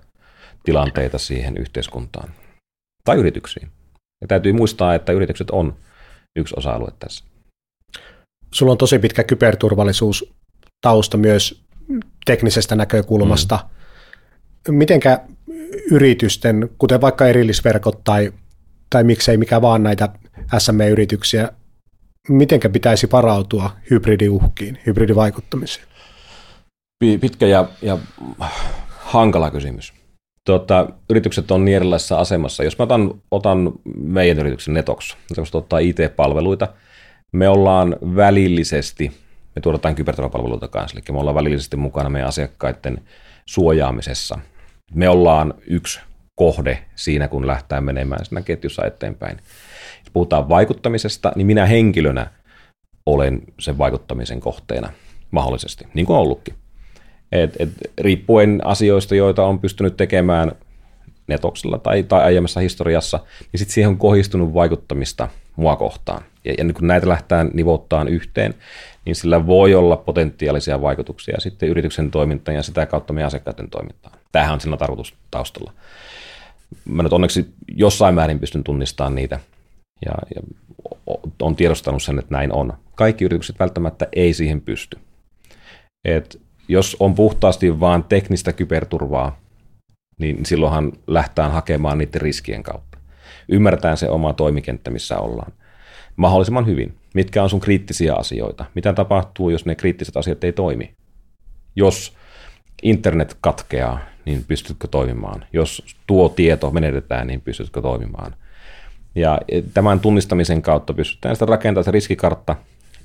tilanteita 0.63 1.17
siihen 1.17 1.57
yhteiskuntaan 1.57 2.29
tai 3.03 3.17
yrityksiin. 3.17 3.71
Ja 4.21 4.27
täytyy 4.27 4.53
muistaa, 4.53 4.95
että 4.95 5.11
yritykset 5.11 5.49
on 5.49 5.75
yksi 6.35 6.53
osa-alue 6.57 6.91
tässä. 6.99 7.25
Sulla 8.53 8.71
on 8.71 8.77
tosi 8.77 8.99
pitkä 8.99 9.23
kyberturvallisuus 9.23 10.33
tausta 10.81 11.17
myös 11.17 11.63
teknisestä 12.25 12.75
näkökulmasta. 12.75 13.59
Mm. 14.67 14.75
Mitenkä 14.75 15.19
yritysten, 15.91 16.69
kuten 16.77 17.01
vaikka 17.01 17.27
erillisverkot 17.27 18.03
tai, 18.03 18.33
tai 18.89 19.03
miksei 19.03 19.37
mikä 19.37 19.61
vaan 19.61 19.83
näitä 19.83 20.09
SME-yrityksiä, 20.57 21.51
mitenkä 22.29 22.69
pitäisi 22.69 23.11
varautua 23.11 23.71
hybridiuhkiin, 23.89 24.79
hybridivaikuttamiseen? 24.85 25.87
Pitkä 27.21 27.47
ja, 27.47 27.67
ja 27.81 27.97
hankala 28.89 29.51
kysymys. 29.51 29.93
Tuota, 30.45 30.89
yritykset 31.09 31.51
on 31.51 31.65
niin 31.65 31.75
erilaisessa 31.75 32.17
asemassa. 32.17 32.63
Jos 32.63 32.77
mä 32.77 32.83
otan, 32.83 33.21
otan 33.31 33.71
meidän 33.95 34.39
yrityksen 34.39 34.73
Netox, 34.73 35.15
Netox 35.29 35.51
tuottaa 35.51 35.79
IT-palveluita, 35.79 36.67
me 37.33 37.49
ollaan 37.49 37.95
välillisesti, 38.15 39.11
me 39.55 39.61
tuotetaan 39.61 39.95
kyberturvapalveluita 39.95 40.67
kanssa, 40.67 40.97
eli 40.97 41.05
me 41.13 41.19
ollaan 41.19 41.35
välillisesti 41.35 41.77
mukana 41.77 42.09
meidän 42.09 42.29
asiakkaiden 42.29 43.01
suojaamisessa. 43.45 44.39
Me 44.93 45.09
ollaan 45.09 45.53
yksi 45.67 45.99
kohde 46.35 46.85
siinä, 46.95 47.27
kun 47.27 47.47
lähtee 47.47 47.81
menemään 47.81 48.25
siinä 48.25 48.41
ketjussa 48.41 48.85
eteenpäin. 48.85 49.37
Jos 49.99 50.11
puhutaan 50.13 50.49
vaikuttamisesta, 50.49 51.31
niin 51.35 51.47
minä 51.47 51.65
henkilönä 51.65 52.27
olen 53.05 53.41
sen 53.59 53.77
vaikuttamisen 53.77 54.39
kohteena 54.39 54.89
mahdollisesti, 55.31 55.87
niin 55.93 56.05
kuin 56.05 56.17
ollutkin. 56.17 56.55
Et, 57.31 57.55
et, 57.59 57.69
riippuen 57.97 58.61
asioista, 58.63 59.15
joita 59.15 59.45
on 59.45 59.59
pystynyt 59.59 59.97
tekemään 59.97 60.51
netoksella 61.27 61.77
tai, 61.77 62.03
tai 62.03 62.23
aiemmassa 62.23 62.59
historiassa, 62.59 63.19
niin 63.39 63.59
sitten 63.59 63.73
siihen 63.73 63.89
on 63.89 63.97
kohdistunut 63.97 64.53
vaikuttamista 64.53 65.29
mua 65.55 65.75
kohtaan. 65.75 66.23
Ja, 66.45 66.53
ja 66.57 66.73
kun 66.73 66.87
näitä 66.87 67.09
lähtään 67.09 67.51
nivottaan 67.53 68.07
yhteen, 68.07 68.53
niin 69.05 69.15
sillä 69.15 69.47
voi 69.47 69.75
olla 69.75 69.97
potentiaalisia 69.97 70.81
vaikutuksia 70.81 71.39
sitten 71.39 71.69
yrityksen 71.69 72.11
toimintaan 72.11 72.55
ja 72.55 72.63
sitä 72.63 72.85
kautta 72.85 73.13
meidän 73.13 73.27
asiakkaiden 73.27 73.69
toimintaan. 73.69 74.19
Tämähän 74.31 74.53
on 74.53 74.61
sillä 74.61 74.77
tarkoitus 74.77 75.13
taustalla. 75.31 75.73
Mä 76.85 77.03
nyt 77.03 77.13
onneksi 77.13 77.53
jossain 77.75 78.15
määrin 78.15 78.39
pystyn 78.39 78.63
tunnistamaan 78.63 79.15
niitä 79.15 79.39
ja, 80.05 80.11
ja 80.35 80.41
on 81.41 81.55
tiedostanut 81.55 82.03
sen, 82.03 82.19
että 82.19 82.35
näin 82.35 82.53
on. 82.53 82.73
Kaikki 82.95 83.25
yritykset 83.25 83.59
välttämättä 83.59 84.07
ei 84.13 84.33
siihen 84.33 84.61
pysty. 84.61 84.97
Et 86.05 86.41
jos 86.67 86.97
on 86.99 87.15
puhtaasti 87.15 87.79
vain 87.79 88.03
teknistä 88.03 88.53
kyberturvaa, 88.53 89.39
niin 90.17 90.45
silloinhan 90.45 90.91
lähtään 91.07 91.51
hakemaan 91.51 91.97
niiden 91.97 92.21
riskien 92.21 92.63
kautta. 92.63 92.97
Ymmärretään 93.49 93.97
se 93.97 94.09
oma 94.09 94.33
toimikenttä, 94.33 94.91
missä 94.91 95.19
ollaan. 95.19 95.53
Mahdollisimman 96.15 96.65
hyvin. 96.65 96.95
Mitkä 97.13 97.43
on 97.43 97.49
sun 97.49 97.59
kriittisiä 97.59 98.13
asioita? 98.13 98.65
Mitä 98.75 98.93
tapahtuu, 98.93 99.49
jos 99.49 99.65
ne 99.65 99.75
kriittiset 99.75 100.17
asiat 100.17 100.43
ei 100.43 100.53
toimi? 100.53 100.93
Jos 101.75 102.13
internet 102.83 103.37
katkeaa, 103.41 103.99
niin 104.25 104.45
pystytkö 104.47 104.87
toimimaan? 104.87 105.45
Jos 105.53 105.95
tuo 106.07 106.29
tieto 106.29 106.69
menetetään, 106.71 107.27
niin 107.27 107.41
pystytkö 107.41 107.81
toimimaan? 107.81 108.35
Ja 109.15 109.39
tämän 109.73 109.99
tunnistamisen 109.99 110.61
kautta 110.61 110.93
pystytään 110.93 111.35
sitä 111.35 111.45
rakentamaan 111.45 111.83
se 111.85 111.91
riskikartta 111.91 112.55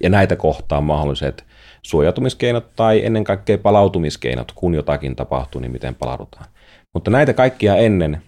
ja 0.02 0.10
näitä 0.10 0.36
kohtaa 0.36 0.80
mahdolliset 0.80 1.44
suojautumiskeinot 1.82 2.76
tai 2.76 3.06
ennen 3.06 3.24
kaikkea 3.24 3.58
palautumiskeinot, 3.58 4.52
kun 4.54 4.74
jotakin 4.74 5.16
tapahtuu, 5.16 5.60
niin 5.60 5.72
miten 5.72 5.94
palaudutaan. 5.94 6.46
Mutta 6.94 7.10
näitä 7.10 7.32
kaikkia 7.32 7.76
ennen 7.76 8.22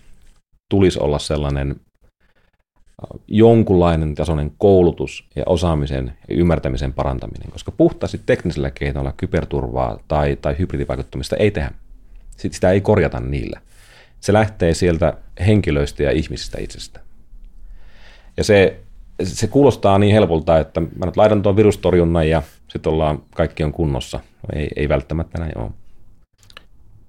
tulisi 0.68 0.98
olla 1.00 1.18
sellainen 1.18 1.70
äh, 1.70 3.20
jonkunlainen 3.29 4.14
tasoinen 4.14 4.53
koulutus 4.59 5.29
ja 5.37 5.42
osaamisen 5.46 6.12
ja 6.29 6.37
ymmärtämisen 6.37 6.92
parantaminen, 6.92 7.50
koska 7.50 7.72
puhtaasti 7.72 8.20
teknisellä 8.27 8.70
keinoilla 8.70 9.12
kyberturvaa 9.16 9.98
tai, 10.09 10.37
tai 10.37 10.57
hybridivaikuttamista 10.59 11.37
ei 11.37 11.50
tehdä. 11.50 11.70
Sitä 12.37 12.70
ei 12.70 12.81
korjata 12.81 13.20
niillä. 13.20 13.61
Se 14.20 14.33
lähtee 14.33 14.74
sieltä 14.74 15.16
henkilöistä 15.46 16.03
ja 16.03 16.11
ihmisistä 16.11 16.59
itsestä. 16.61 17.00
Ja 18.37 18.44
se, 18.44 18.81
se 19.22 19.46
kuulostaa 19.46 19.98
niin 19.98 20.12
helpolta, 20.12 20.59
että 20.59 20.81
mä 20.81 21.07
nyt 21.07 21.16
laitan 21.16 21.42
tuon 21.42 21.57
virustorjunnan 21.57 22.29
ja 22.29 22.42
sitten 22.68 22.92
ollaan, 22.92 23.22
kaikki 23.35 23.64
on 23.64 23.72
kunnossa. 23.72 24.20
Ei, 24.53 24.68
ei 24.77 24.88
välttämättä 24.88 25.38
näin 25.38 25.59
ole. 25.59 25.70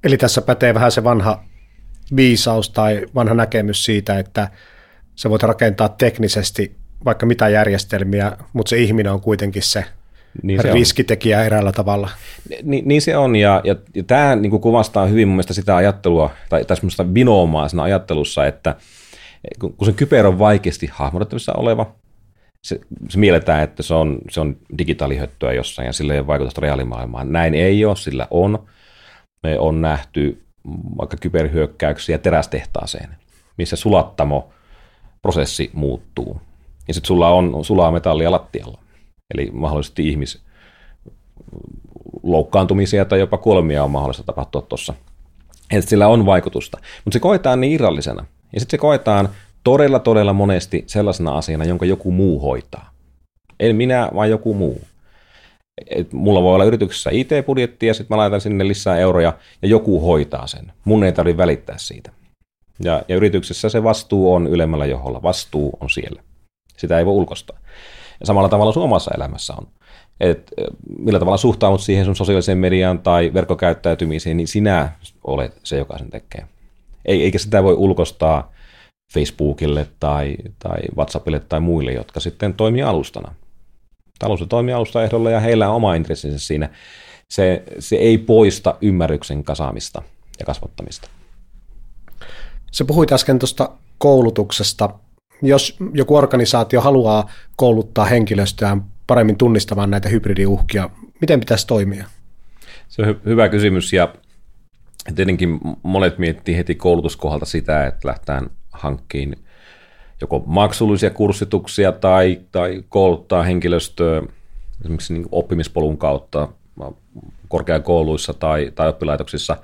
Eli 0.06 0.18
tässä 0.18 0.42
pätee 0.42 0.74
vähän 0.74 0.92
se 0.92 1.04
vanha 1.04 1.44
viisaus 2.16 2.70
tai 2.70 3.06
vanha 3.16 3.34
näkemys 3.34 3.86
siitä, 3.86 4.20
että 4.20 4.50
sä 5.16 5.30
voit 5.30 5.44
rakentaa 5.44 5.90
teknisesti 5.90 6.76
vaikka 7.06 7.26
mitä 7.26 7.50
järjestelmiä, 7.50 8.32
mutta 8.54 8.70
se 8.70 8.78
ihminen 8.78 9.14
on 9.14 9.22
kuitenkin 9.22 9.62
se, 9.64 9.86
niin 10.44 10.62
se 10.62 10.72
riskitekijä 10.72 11.40
on. 11.40 11.46
eräällä 11.46 11.72
tavalla. 11.72 12.10
Ni, 12.64 12.84
niin 12.86 13.02
se 13.02 13.18
on, 13.18 13.36
ja, 13.36 13.62
ja, 13.64 13.76
ja 13.96 14.04
tämä 14.04 14.36
niin 14.36 14.62
kuvastaa 14.62 15.06
hyvin 15.06 15.28
mun 15.28 15.36
mielestä 15.36 15.54
sitä 15.54 15.76
ajattelua, 15.76 16.30
tai, 16.50 16.66
tai 16.66 16.78
semmoista 16.78 17.04
binoomaa 17.04 17.68
siinä 17.68 17.84
ajattelussa, 17.84 18.46
että 18.46 18.76
kun 19.60 19.86
se 19.86 19.92
kyber 19.92 20.26
on 20.26 20.40
vaikeasti 20.40 20.90
hahmotettavissa 20.92 21.54
oleva, 21.54 21.96
se, 22.62 22.80
se 23.10 23.20
mielletään, 23.20 23.64
että 23.64 23.84
se 23.84 23.94
on, 23.94 24.18
se 24.30 24.40
on 24.40 24.58
digitaalihöttöä 24.78 25.54
jossain 25.54 25.86
ja 25.86 25.94
sillä 25.94 26.14
ei 26.14 26.20
ole 26.20 26.28
vaikutusta 26.28 26.62
reaalimaailmaan. 26.62 27.32
Näin 27.32 27.54
ei 27.54 27.86
ole, 27.86 27.96
sillä 27.96 28.28
on. 28.32 28.68
Me 29.44 29.60
on 29.60 29.82
nähty 29.82 30.46
vaikka 30.98 31.18
kyberhyökkäyksiä 31.18 32.18
terästehtaaseen, 32.18 33.10
missä 33.58 33.76
sulattamo 33.76 34.50
prosessi 35.22 35.70
muuttuu. 35.74 36.42
Ja 36.88 36.94
sitten 36.94 37.08
sulla 37.08 37.30
on 37.30 37.66
sulaa 37.66 37.92
metallia 37.92 38.32
lattialla. 38.32 38.80
Eli 39.34 39.50
mahdollisesti 39.54 40.10
ihmis 40.10 40.42
loukkaantumisia 42.24 43.06
tai 43.06 43.20
jopa 43.20 43.38
kuolemia 43.38 43.84
on 43.84 43.92
mahdollista 43.92 44.24
tapahtua 44.24 44.62
tuossa. 44.62 44.94
Että 45.72 45.90
sillä 45.90 46.08
on 46.08 46.26
vaikutusta. 46.26 46.78
Mutta 47.06 47.16
se 47.16 47.20
koetaan 47.20 47.62
niin 47.62 47.74
irrallisena. 47.74 48.26
Ja 48.54 48.60
sitten 48.60 48.78
se 48.78 48.82
koetaan 48.82 49.30
todella, 49.64 50.00
todella 50.00 50.34
monesti 50.34 50.84
sellaisena 50.88 51.38
asiana, 51.38 51.66
jonka 51.66 51.86
joku 51.86 52.12
muu 52.12 52.40
hoitaa. 52.40 52.90
En 53.60 53.76
minä, 53.76 54.10
vaan 54.16 54.30
joku 54.30 54.54
muu. 54.54 54.82
Et 55.90 56.14
mulla 56.14 56.42
voi 56.42 56.56
olla 56.56 56.66
yrityksessä 56.66 57.10
IT-budjetti 57.14 57.88
ja 57.88 57.94
sitten 57.94 58.16
mä 58.16 58.18
laitan 58.18 58.42
sinne 58.42 58.68
lisää 58.68 58.98
euroja 58.98 59.34
ja 59.62 59.68
joku 59.68 60.00
hoitaa 60.00 60.48
sen. 60.48 60.72
Mun 60.86 61.04
ei 61.04 61.12
tarvitse 61.12 61.38
välittää 61.38 61.78
siitä. 61.78 62.12
Ja, 62.84 63.04
ja 63.08 63.16
yrityksessä 63.16 63.70
se 63.70 63.84
vastuu 63.84 64.34
on 64.34 64.48
ylemmällä 64.48 64.86
joholla, 64.86 65.24
vastuu 65.24 65.78
on 65.82 65.90
siellä. 65.90 66.24
Sitä 66.78 67.00
ei 67.00 67.06
voi 67.06 67.14
ulkostaa. 67.14 67.60
Ja 68.20 68.26
samalla 68.26 68.50
tavalla 68.50 68.72
sun 68.72 68.84
omassa 68.84 69.12
elämässä 69.16 69.54
on. 69.58 69.68
Et 70.20 70.52
millä 71.00 71.20
tavalla 71.20 71.38
suhtaudut 71.38 71.82
siihen 71.82 72.06
sun 72.06 72.16
sosiaaliseen 72.16 72.58
mediaan 72.58 73.00
tai 73.00 73.32
verkkokäyttäytymiseen, 73.34 74.38
niin 74.38 74.48
sinä 74.48 74.92
olet 75.24 75.60
se, 75.64 75.78
joka 75.78 75.98
sen 75.98 76.10
tekee. 76.10 76.48
Ei, 77.06 77.24
eikä 77.24 77.38
sitä 77.38 77.64
voi 77.64 77.74
ulkostaa 77.74 78.54
Facebookille 79.14 79.88
tai, 80.00 80.36
tai 80.60 80.80
WhatsAppille 80.96 81.40
tai 81.40 81.60
muille, 81.60 81.92
jotka 81.92 82.20
sitten 82.20 82.54
toimii 82.54 82.84
alustana. 82.84 83.34
Talous 84.20 84.46
toimii 84.50 84.74
alusta 84.74 85.04
ehdolla 85.04 85.32
ja 85.32 85.40
heillä 85.40 85.70
on 85.70 85.76
oma 85.76 85.96
intressinsä 85.96 86.40
siinä. 86.40 86.70
Se, 87.30 87.64
se 87.80 87.96
ei 87.96 88.18
poista 88.18 88.78
ymmärryksen 88.82 89.44
kasaamista 89.44 90.02
ja 90.40 90.46
kasvattamista. 90.46 91.10
Se 92.72 92.84
puhuit 92.84 93.12
äsken 93.12 93.40
tuosta 93.40 93.70
koulutuksesta. 93.98 94.90
Jos 95.42 95.78
joku 95.94 96.16
organisaatio 96.16 96.82
haluaa 96.82 97.30
kouluttaa 97.56 98.06
henkilöstöään 98.06 98.84
paremmin 99.08 99.38
tunnistamaan 99.38 99.90
näitä 99.90 100.10
hybridiuhkia, 100.10 100.90
miten 101.22 101.40
pitäisi 101.40 101.68
toimia? 101.68 102.06
Se 102.88 103.02
on 103.02 103.08
hy- 103.08 103.20
hyvä 103.26 103.50
kysymys 103.50 103.94
ja 103.94 104.16
tietenkin 105.16 105.60
monet 105.84 106.18
miettii 106.18 106.58
heti 106.58 106.76
koulutuskohdalta 106.76 107.46
sitä, 107.46 107.88
että 107.88 108.08
lähtään 108.08 108.50
hankkiin 108.72 109.45
joko 110.22 110.44
maksullisia 110.46 111.10
kurssituksia 111.10 111.92
tai, 111.92 112.42
tai 112.52 112.84
kouluttaa 112.90 113.44
henkilöstöä 113.44 114.22
esimerkiksi 114.82 115.14
niin 115.14 115.28
oppimispolun 115.32 115.98
kautta 115.98 116.48
korkeakouluissa 117.48 118.34
tai, 118.34 118.72
tai 118.76 118.90
oppilaitoksissa. 118.90 119.58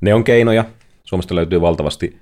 Ne 0.00 0.14
on 0.14 0.24
keinoja. 0.24 0.64
Suomesta 1.04 1.34
löytyy 1.34 1.60
valtavasti 1.60 2.20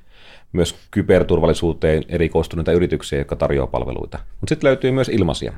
myös 0.52 0.74
kyberturvallisuuteen 0.90 2.04
erikoistuneita 2.08 2.72
yrityksiä, 2.72 3.18
jotka 3.18 3.36
tarjoaa 3.36 3.66
palveluita. 3.66 4.18
Mutta 4.40 4.48
sitten 4.48 4.68
löytyy 4.68 4.90
myös 4.90 5.08
ilmaisia. 5.08 5.52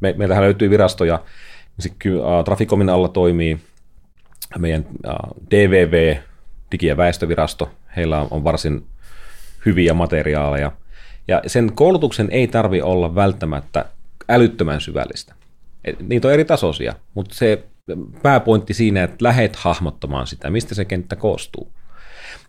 Me, 0.00 0.14
meiltähän 0.16 0.44
löytyy 0.44 0.70
virastoja, 0.70 1.22
Traficomin 2.44 2.88
alla 2.88 3.08
toimii 3.08 3.58
meidän 4.58 4.86
DVV, 5.50 6.16
Digi- 6.72 6.86
ja 6.86 6.96
väestövirasto. 6.96 7.70
Heillä 7.96 8.26
on 8.30 8.44
varsin 8.44 8.86
hyviä 9.66 9.94
materiaaleja. 9.94 10.72
Ja 11.28 11.42
sen 11.46 11.72
koulutuksen 11.74 12.28
ei 12.30 12.46
tarvi 12.48 12.82
olla 12.82 13.14
välttämättä 13.14 13.84
älyttömän 14.28 14.80
syvällistä. 14.80 15.34
Niitä 16.08 16.28
on 16.28 16.34
eri 16.34 16.44
tasoisia, 16.44 16.94
mutta 17.14 17.34
se 17.34 17.64
pääpointti 18.22 18.74
siinä, 18.74 19.02
että 19.02 19.16
lähet 19.24 19.56
hahmottamaan 19.56 20.26
sitä, 20.26 20.50
mistä 20.50 20.74
se 20.74 20.84
kenttä 20.84 21.16
koostuu. 21.16 21.72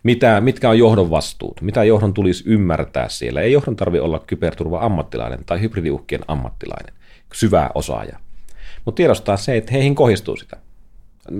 Mitä, 0.02 0.40
mitkä 0.40 0.70
on 0.70 0.78
johdon 0.78 1.10
vastuut, 1.10 1.60
mitä 1.60 1.84
johdon 1.84 2.14
tulisi 2.14 2.44
ymmärtää 2.46 3.08
siellä. 3.08 3.40
Ei 3.40 3.52
johdon 3.52 3.76
tarvi 3.76 3.98
olla 3.98 4.18
kyberturva-ammattilainen 4.26 5.44
tai 5.46 5.60
hybridiuhkien 5.60 6.20
ammattilainen, 6.28 6.94
syvä 7.34 7.70
osaaja. 7.74 8.18
Mutta 8.84 8.96
tiedostaa 8.96 9.36
se, 9.36 9.56
että 9.56 9.72
heihin 9.72 9.94
kohdistuu 9.94 10.36
sitä. 10.36 10.56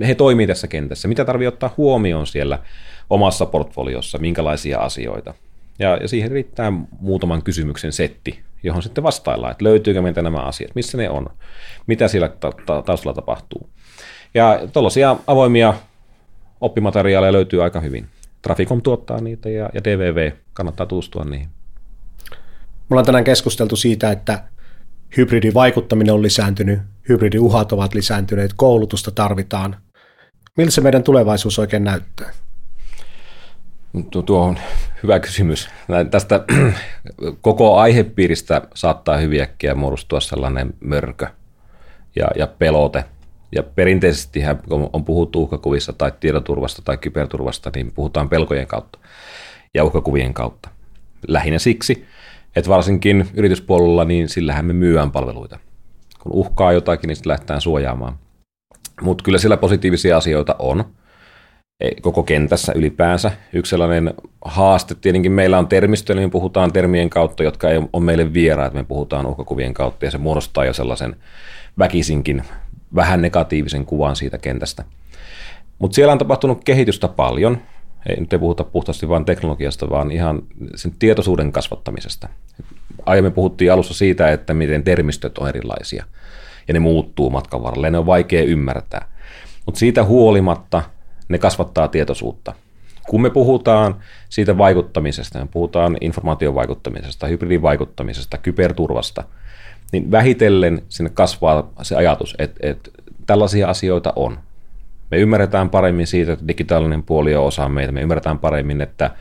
He 0.07 0.15
toimii 0.15 0.47
tässä 0.47 0.67
kentässä. 0.67 1.07
Mitä 1.07 1.25
tarvii 1.25 1.47
ottaa 1.47 1.73
huomioon 1.77 2.27
siellä 2.27 2.59
omassa 3.09 3.45
portfoliossa, 3.45 4.17
minkälaisia 4.17 4.79
asioita. 4.79 5.33
Ja, 5.79 5.97
ja 6.01 6.07
siihen 6.07 6.31
riittää 6.31 6.71
muutaman 6.99 7.43
kysymyksen 7.43 7.91
setti, 7.91 8.39
johon 8.63 8.83
sitten 8.83 9.03
vastaillaan, 9.03 9.51
että 9.51 9.63
löytyykö 9.63 10.01
meiltä 10.01 10.21
nämä 10.21 10.37
asiat, 10.37 10.75
missä 10.75 10.97
ne 10.97 11.09
on, 11.09 11.29
mitä 11.87 12.07
siellä 12.07 12.29
ta- 12.29 12.53
ta- 12.65 12.81
taustalla 12.81 13.15
tapahtuu. 13.15 13.69
Ja 14.33 14.59
tuollaisia 14.73 15.15
avoimia 15.27 15.73
oppimateriaaleja 16.61 17.33
löytyy 17.33 17.63
aika 17.63 17.79
hyvin. 17.79 18.07
Traficom 18.41 18.81
tuottaa 18.81 19.21
niitä 19.21 19.49
ja, 19.49 19.69
ja 19.73 19.83
DVV 19.83 20.31
kannattaa 20.53 20.85
tutustua 20.85 21.23
niihin. 21.23 21.49
Me 22.89 22.93
ollaan 22.93 23.05
tänään 23.05 23.23
keskusteltu 23.23 23.75
siitä, 23.75 24.11
että 24.11 24.43
hybridivaikuttaminen 25.17 26.13
on 26.13 26.21
lisääntynyt, 26.21 26.79
hybridiuhat 27.09 27.71
ovat 27.71 27.93
lisääntyneet, 27.93 28.51
koulutusta 28.55 29.11
tarvitaan. 29.11 29.75
Miltä 30.57 30.71
se 30.71 30.81
meidän 30.81 31.03
tulevaisuus 31.03 31.59
oikein 31.59 31.83
näyttää? 31.83 32.31
Tuo 34.25 34.41
on 34.41 34.57
hyvä 35.03 35.19
kysymys. 35.19 35.69
Tästä 36.11 36.45
koko 37.41 37.77
aihepiiristä 37.77 38.61
saattaa 38.73 39.17
hyviäkkiä 39.17 39.75
muodostua 39.75 40.19
sellainen 40.19 40.73
mörkö 40.79 41.27
ja, 42.15 42.27
ja 42.35 42.47
pelote. 42.47 43.05
Ja 43.55 43.63
perinteisesti 43.63 44.41
kun 44.67 44.89
on 44.93 45.05
puhuttu 45.05 45.43
uhkakuvissa 45.43 45.93
tai 45.93 46.11
tiedoturvasta 46.19 46.81
tai 46.81 46.97
kyberturvasta, 46.97 47.71
niin 47.75 47.91
puhutaan 47.91 48.29
pelkojen 48.29 48.67
kautta 48.67 48.99
ja 49.73 49.83
uhkakuvien 49.83 50.33
kautta. 50.33 50.69
Lähinnä 51.27 51.59
siksi, 51.59 52.05
että 52.55 52.69
varsinkin 52.69 53.29
yrityspuolella, 53.33 54.05
niin 54.05 54.29
sillähän 54.29 54.65
me 54.65 54.73
myyään 54.73 55.11
palveluita. 55.11 55.59
Kun 56.19 56.31
uhkaa 56.31 56.71
jotakin, 56.71 57.07
niin 57.07 57.15
sitten 57.15 57.29
lähdetään 57.29 57.61
suojaamaan. 57.61 58.19
Mutta 59.01 59.23
kyllä 59.23 59.37
siellä 59.37 59.57
positiivisia 59.57 60.17
asioita 60.17 60.55
on– 60.59 60.85
koko 62.01 62.23
kentässä 62.23 62.73
ylipäänsä. 62.75 63.31
Yksi 63.53 63.69
sellainen 63.69 64.13
haaste, 64.45 64.95
tietenkin 64.95 65.31
meillä 65.31 65.57
on 65.57 65.67
termistö, 65.67 66.15
niin 66.15 66.31
puhutaan 66.31 66.73
termien 66.73 67.09
kautta, 67.09 67.43
jotka 67.43 67.69
ei 67.69 67.77
ole 67.93 68.03
meille 68.03 68.33
vieraat, 68.33 68.73
me 68.73 68.83
puhutaan 68.83 69.25
uhkakuvien 69.25 69.73
kautta, 69.73 70.05
ja 70.05 70.11
se 70.11 70.17
muodostaa 70.17 70.65
jo 70.65 70.73
sellaisen 70.73 71.15
väkisinkin 71.79 72.43
vähän 72.95 73.21
negatiivisen 73.21 73.85
kuvan 73.85 74.15
siitä 74.15 74.37
kentästä. 74.37 74.83
Mutta 75.79 75.95
siellä 75.95 76.11
on 76.11 76.17
tapahtunut 76.17 76.63
kehitystä 76.63 77.07
paljon, 77.07 77.57
ei 78.09 78.19
nyt 78.19 78.33
ei 78.33 78.39
puhuta 78.39 78.63
puhtaasti 78.63 79.09
vain 79.09 79.25
teknologiasta, 79.25 79.89
vaan 79.89 80.11
ihan 80.11 80.41
sen 80.75 80.91
tietoisuuden 80.99 81.51
kasvattamisesta. 81.51 82.29
Aiemmin 83.05 83.33
puhuttiin 83.33 83.73
alussa 83.73 83.93
siitä, 83.93 84.31
että 84.31 84.53
miten 84.53 84.83
termistöt 84.83 85.37
on 85.37 85.49
erilaisia, 85.49 86.05
ja 86.67 86.73
ne 86.73 86.79
muuttuu 86.79 87.29
matkan 87.29 87.63
varrella, 87.63 87.87
ja 87.87 87.91
ne 87.91 87.97
on 87.97 88.05
vaikea 88.05 88.43
ymmärtää. 88.43 89.11
Mutta 89.65 89.79
siitä 89.79 90.03
huolimatta– 90.03 90.83
ne 91.29 91.37
kasvattaa 91.37 91.87
tietoisuutta. 91.87 92.53
Kun 93.09 93.21
me 93.21 93.29
puhutaan 93.29 93.95
siitä 94.29 94.57
vaikuttamisesta, 94.57 95.39
me 95.39 95.47
puhutaan 95.51 95.97
informaatiovaikuttamisesta, 96.01 97.27
hybridivaikuttamisesta, 97.27 98.37
kyberturvasta, 98.37 99.23
niin 99.91 100.11
vähitellen 100.11 100.81
sinne 100.89 101.09
kasvaa 101.09 101.69
se 101.81 101.95
ajatus, 101.95 102.35
että, 102.39 102.59
että 102.69 102.91
tällaisia 103.25 103.69
asioita 103.69 104.13
on. 104.15 104.39
Me 105.11 105.17
ymmärretään 105.17 105.69
paremmin 105.69 106.07
siitä, 106.07 106.33
että 106.33 106.47
digitaalinen 106.47 107.03
puoli 107.03 107.35
on 107.35 107.45
osa 107.45 107.69
meitä. 107.69 107.91
Me 107.91 108.01
ymmärretään 108.01 108.39
paremmin, 108.39 108.81
että 108.81 109.11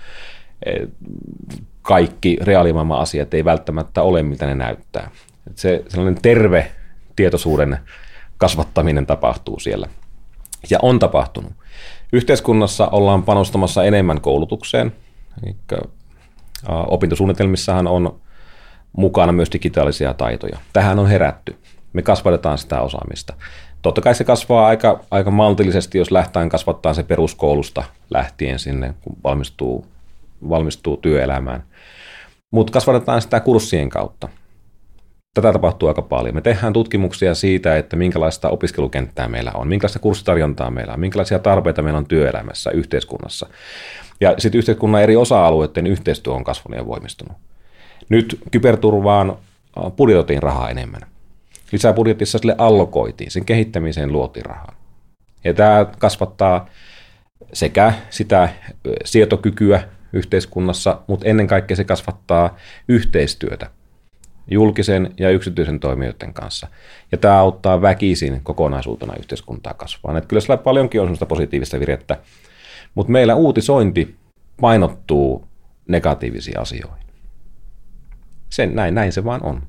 kaikki 1.83 2.39
reaalimaailman 2.41 3.01
asiat 3.01 3.35
ei 3.35 3.45
välttämättä 3.45 4.03
ole, 4.03 4.23
mitä 4.23 4.47
ne 4.47 4.55
näyttää. 4.55 5.11
Se 5.55 5.85
sellainen 5.89 6.23
terve 6.23 6.71
tietoisuuden 7.17 7.79
kasvattaminen 8.39 9.07
tapahtuu 9.07 9.61
siellä. 9.61 9.89
Ja 10.71 10.79
on 10.83 10.99
tapahtunut. 10.99 11.53
Yhteiskunnassa 12.13 12.89
ollaan 12.89 13.23
panostamassa 13.23 13.85
enemmän 13.85 14.21
koulutukseen. 14.21 14.93
Eli 15.43 15.57
opintosuunnitelmissahan 16.69 17.87
on 17.87 18.21
mukana 18.93 19.33
myös 19.33 19.49
digitaalisia 19.53 20.15
taitoja. 20.15 20.59
Tähän 20.73 20.99
on 20.99 21.07
herätty. 21.07 21.57
Me 21.93 22.03
kasvatetaan 22.03 22.59
sitä 22.59 22.81
osaamista. 22.81 23.35
Totta 23.83 24.01
kai 24.01 24.15
se 24.15 24.25
kasvaa 24.25 24.67
aika, 24.67 25.01
aika 25.11 25.31
maltillisesti, 25.31 25.99
jos 25.99 26.11
lähtään 26.11 26.49
kasvattaa 26.49 26.95
se 26.95 27.03
peruskoulusta 27.03 27.85
lähtien 28.11 28.59
sinne, 28.59 28.95
kun 29.01 29.17
valmistuu, 29.25 29.87
valmistuu 30.49 30.97
työelämään. 30.97 31.63
Mutta 32.51 32.73
kasvatetaan 32.73 33.23
sitä 33.23 33.41
kurssien 33.41 33.89
kautta. 33.89 34.29
Tätä 35.35 35.53
tapahtuu 35.53 35.89
aika 35.89 36.03
paljon. 36.03 36.35
Me 36.35 36.41
tehdään 36.41 36.73
tutkimuksia 36.73 37.35
siitä, 37.35 37.77
että 37.77 37.97
minkälaista 37.97 38.49
opiskelukenttää 38.49 39.29
meillä 39.29 39.53
on, 39.55 39.69
minkälaista 39.69 39.99
kurssitarjontaa 39.99 40.71
meillä 40.71 40.93
on, 40.93 41.01
minkälaisia 41.01 41.39
tarpeita 41.39 41.83
meillä 41.83 41.99
on 41.99 42.07
työelämässä, 42.07 42.71
yhteiskunnassa. 42.71 43.47
Ja 44.21 44.35
sitten 44.39 44.59
yhteiskunnan 44.59 45.03
eri 45.03 45.17
osa-alueiden 45.17 45.87
yhteistyö 45.87 46.33
on 46.33 46.45
kasvanut 46.45 46.79
ja 46.79 46.87
voimistunut. 46.87 47.37
Nyt 48.09 48.39
kyberturvaan 48.51 49.37
budjetoitiin 49.97 50.43
rahaa 50.43 50.71
enemmän. 50.71 51.01
Lisäbudjetissa 51.73 52.39
sille 52.39 52.55
allokoitiin, 52.59 53.31
sen 53.31 53.45
kehittämiseen 53.45 54.13
luotiin 54.13 54.47
rahaa. 54.47 54.75
Ja 55.45 55.55
tämä 55.55 55.87
kasvattaa 55.99 56.69
sekä 57.53 57.93
sitä 58.11 58.49
sietokykyä 59.05 59.83
yhteiskunnassa, 60.13 61.01
mutta 61.07 61.27
ennen 61.27 61.47
kaikkea 61.47 61.77
se 61.77 61.85
kasvattaa 61.85 62.57
yhteistyötä 62.89 63.71
julkisen 64.51 65.15
ja 65.19 65.31
yksityisen 65.31 65.81
toimijoiden 65.81 66.35
kanssa. 66.35 66.69
Ja 67.13 67.19
tämä 67.19 67.39
auttaa 67.39 67.83
väkisin 67.83 68.41
kokonaisuutena 68.43 69.15
yhteiskuntaa 69.19 69.75
kasvaa. 69.75 70.19
Että 70.19 70.29
kyllä 70.29 70.41
siellä 70.41 70.63
paljonkin 70.63 71.01
on 71.01 71.07
sellaista 71.07 71.27
positiivista 71.27 71.81
virettä, 71.81 72.19
mutta 72.95 73.13
meillä 73.13 73.35
uutisointi 73.35 74.17
painottuu 74.61 75.49
negatiivisiin 75.89 76.61
asioihin. 76.61 77.07
Sen, 78.51 78.75
näin, 78.75 78.95
näin 78.95 79.13
se 79.13 79.25
vaan 79.25 79.43
on. 79.43 79.63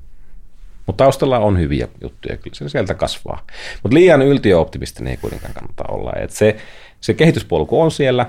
Mutta 0.86 1.04
taustalla 1.04 1.38
on 1.38 1.58
hyviä 1.58 1.88
juttuja, 2.00 2.36
kyllä 2.36 2.54
se 2.54 2.68
sieltä 2.68 2.94
kasvaa. 2.94 3.46
Mutta 3.82 3.94
liian 3.94 4.22
yltiöoptimistinen 4.22 5.10
ei 5.10 5.16
kuitenkaan 5.16 5.54
kannata 5.54 5.84
olla. 5.88 6.12
Et 6.16 6.30
se, 6.30 6.56
se 7.00 7.14
kehityspolku 7.14 7.80
on 7.80 7.90
siellä, 7.90 8.26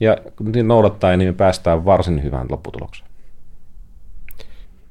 ja 0.00 0.16
kun 0.36 0.52
noudattaa, 0.62 1.16
niin 1.16 1.28
me 1.28 1.32
päästään 1.32 1.84
varsin 1.84 2.22
hyvään 2.22 2.46
lopputulokseen. 2.50 3.09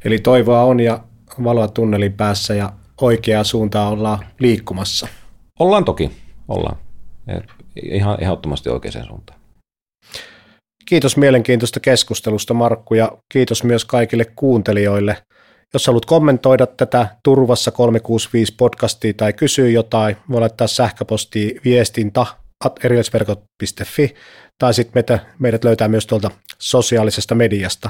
Eli 0.05 0.19
toivoa 0.19 0.63
on 0.63 0.79
ja 0.79 0.99
valoa 1.43 1.67
tunnelin 1.67 2.13
päässä 2.13 2.55
ja 2.55 2.73
oikeaa 3.01 3.43
suuntaa 3.43 3.89
ollaan 3.89 4.25
liikkumassa. 4.39 5.07
Ollaan 5.59 5.85
toki, 5.85 6.11
ollaan. 6.47 6.77
Ihan 7.83 8.17
ehdottomasti 8.23 8.69
oikeaan 8.69 9.07
suuntaan. 9.07 9.39
Kiitos 10.85 11.17
mielenkiintoista 11.17 11.79
keskustelusta 11.79 12.53
Markku 12.53 12.93
ja 12.93 13.11
kiitos 13.33 13.63
myös 13.63 13.85
kaikille 13.85 14.25
kuuntelijoille. 14.35 15.17
Jos 15.73 15.87
haluat 15.87 16.05
kommentoida 16.05 16.67
tätä 16.67 17.07
Turvassa 17.23 17.71
365 17.71 18.55
podcastia 18.57 19.13
tai 19.13 19.33
kysyä 19.33 19.69
jotain, 19.69 20.17
voi 20.31 20.39
laittaa 20.39 20.67
sähköpostia 20.67 21.59
viestintä 21.65 22.25
erillisverkot.fi 22.83 24.15
tai 24.57 24.73
sitten 24.73 24.93
meitä, 24.95 25.19
meidät 25.39 25.63
löytää 25.63 25.87
myös 25.87 26.07
tuolta 26.07 26.31
sosiaalisesta 26.59 27.35
mediasta. 27.35 27.89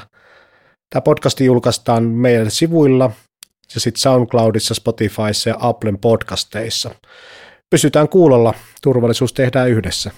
Tämä 0.89 1.01
podcasti 1.01 1.45
julkaistaan 1.45 2.03
meidän 2.03 2.51
sivuilla 2.51 3.11
ja 3.75 3.79
sitten 3.79 4.01
SoundCloudissa, 4.01 4.73
Spotifyssa 4.73 5.49
ja 5.49 5.55
Applen 5.59 5.97
podcasteissa. 5.97 6.95
Pysytään 7.69 8.09
kuulolla, 8.09 8.53
turvallisuus 8.81 9.33
tehdään 9.33 9.69
yhdessä. 9.69 10.11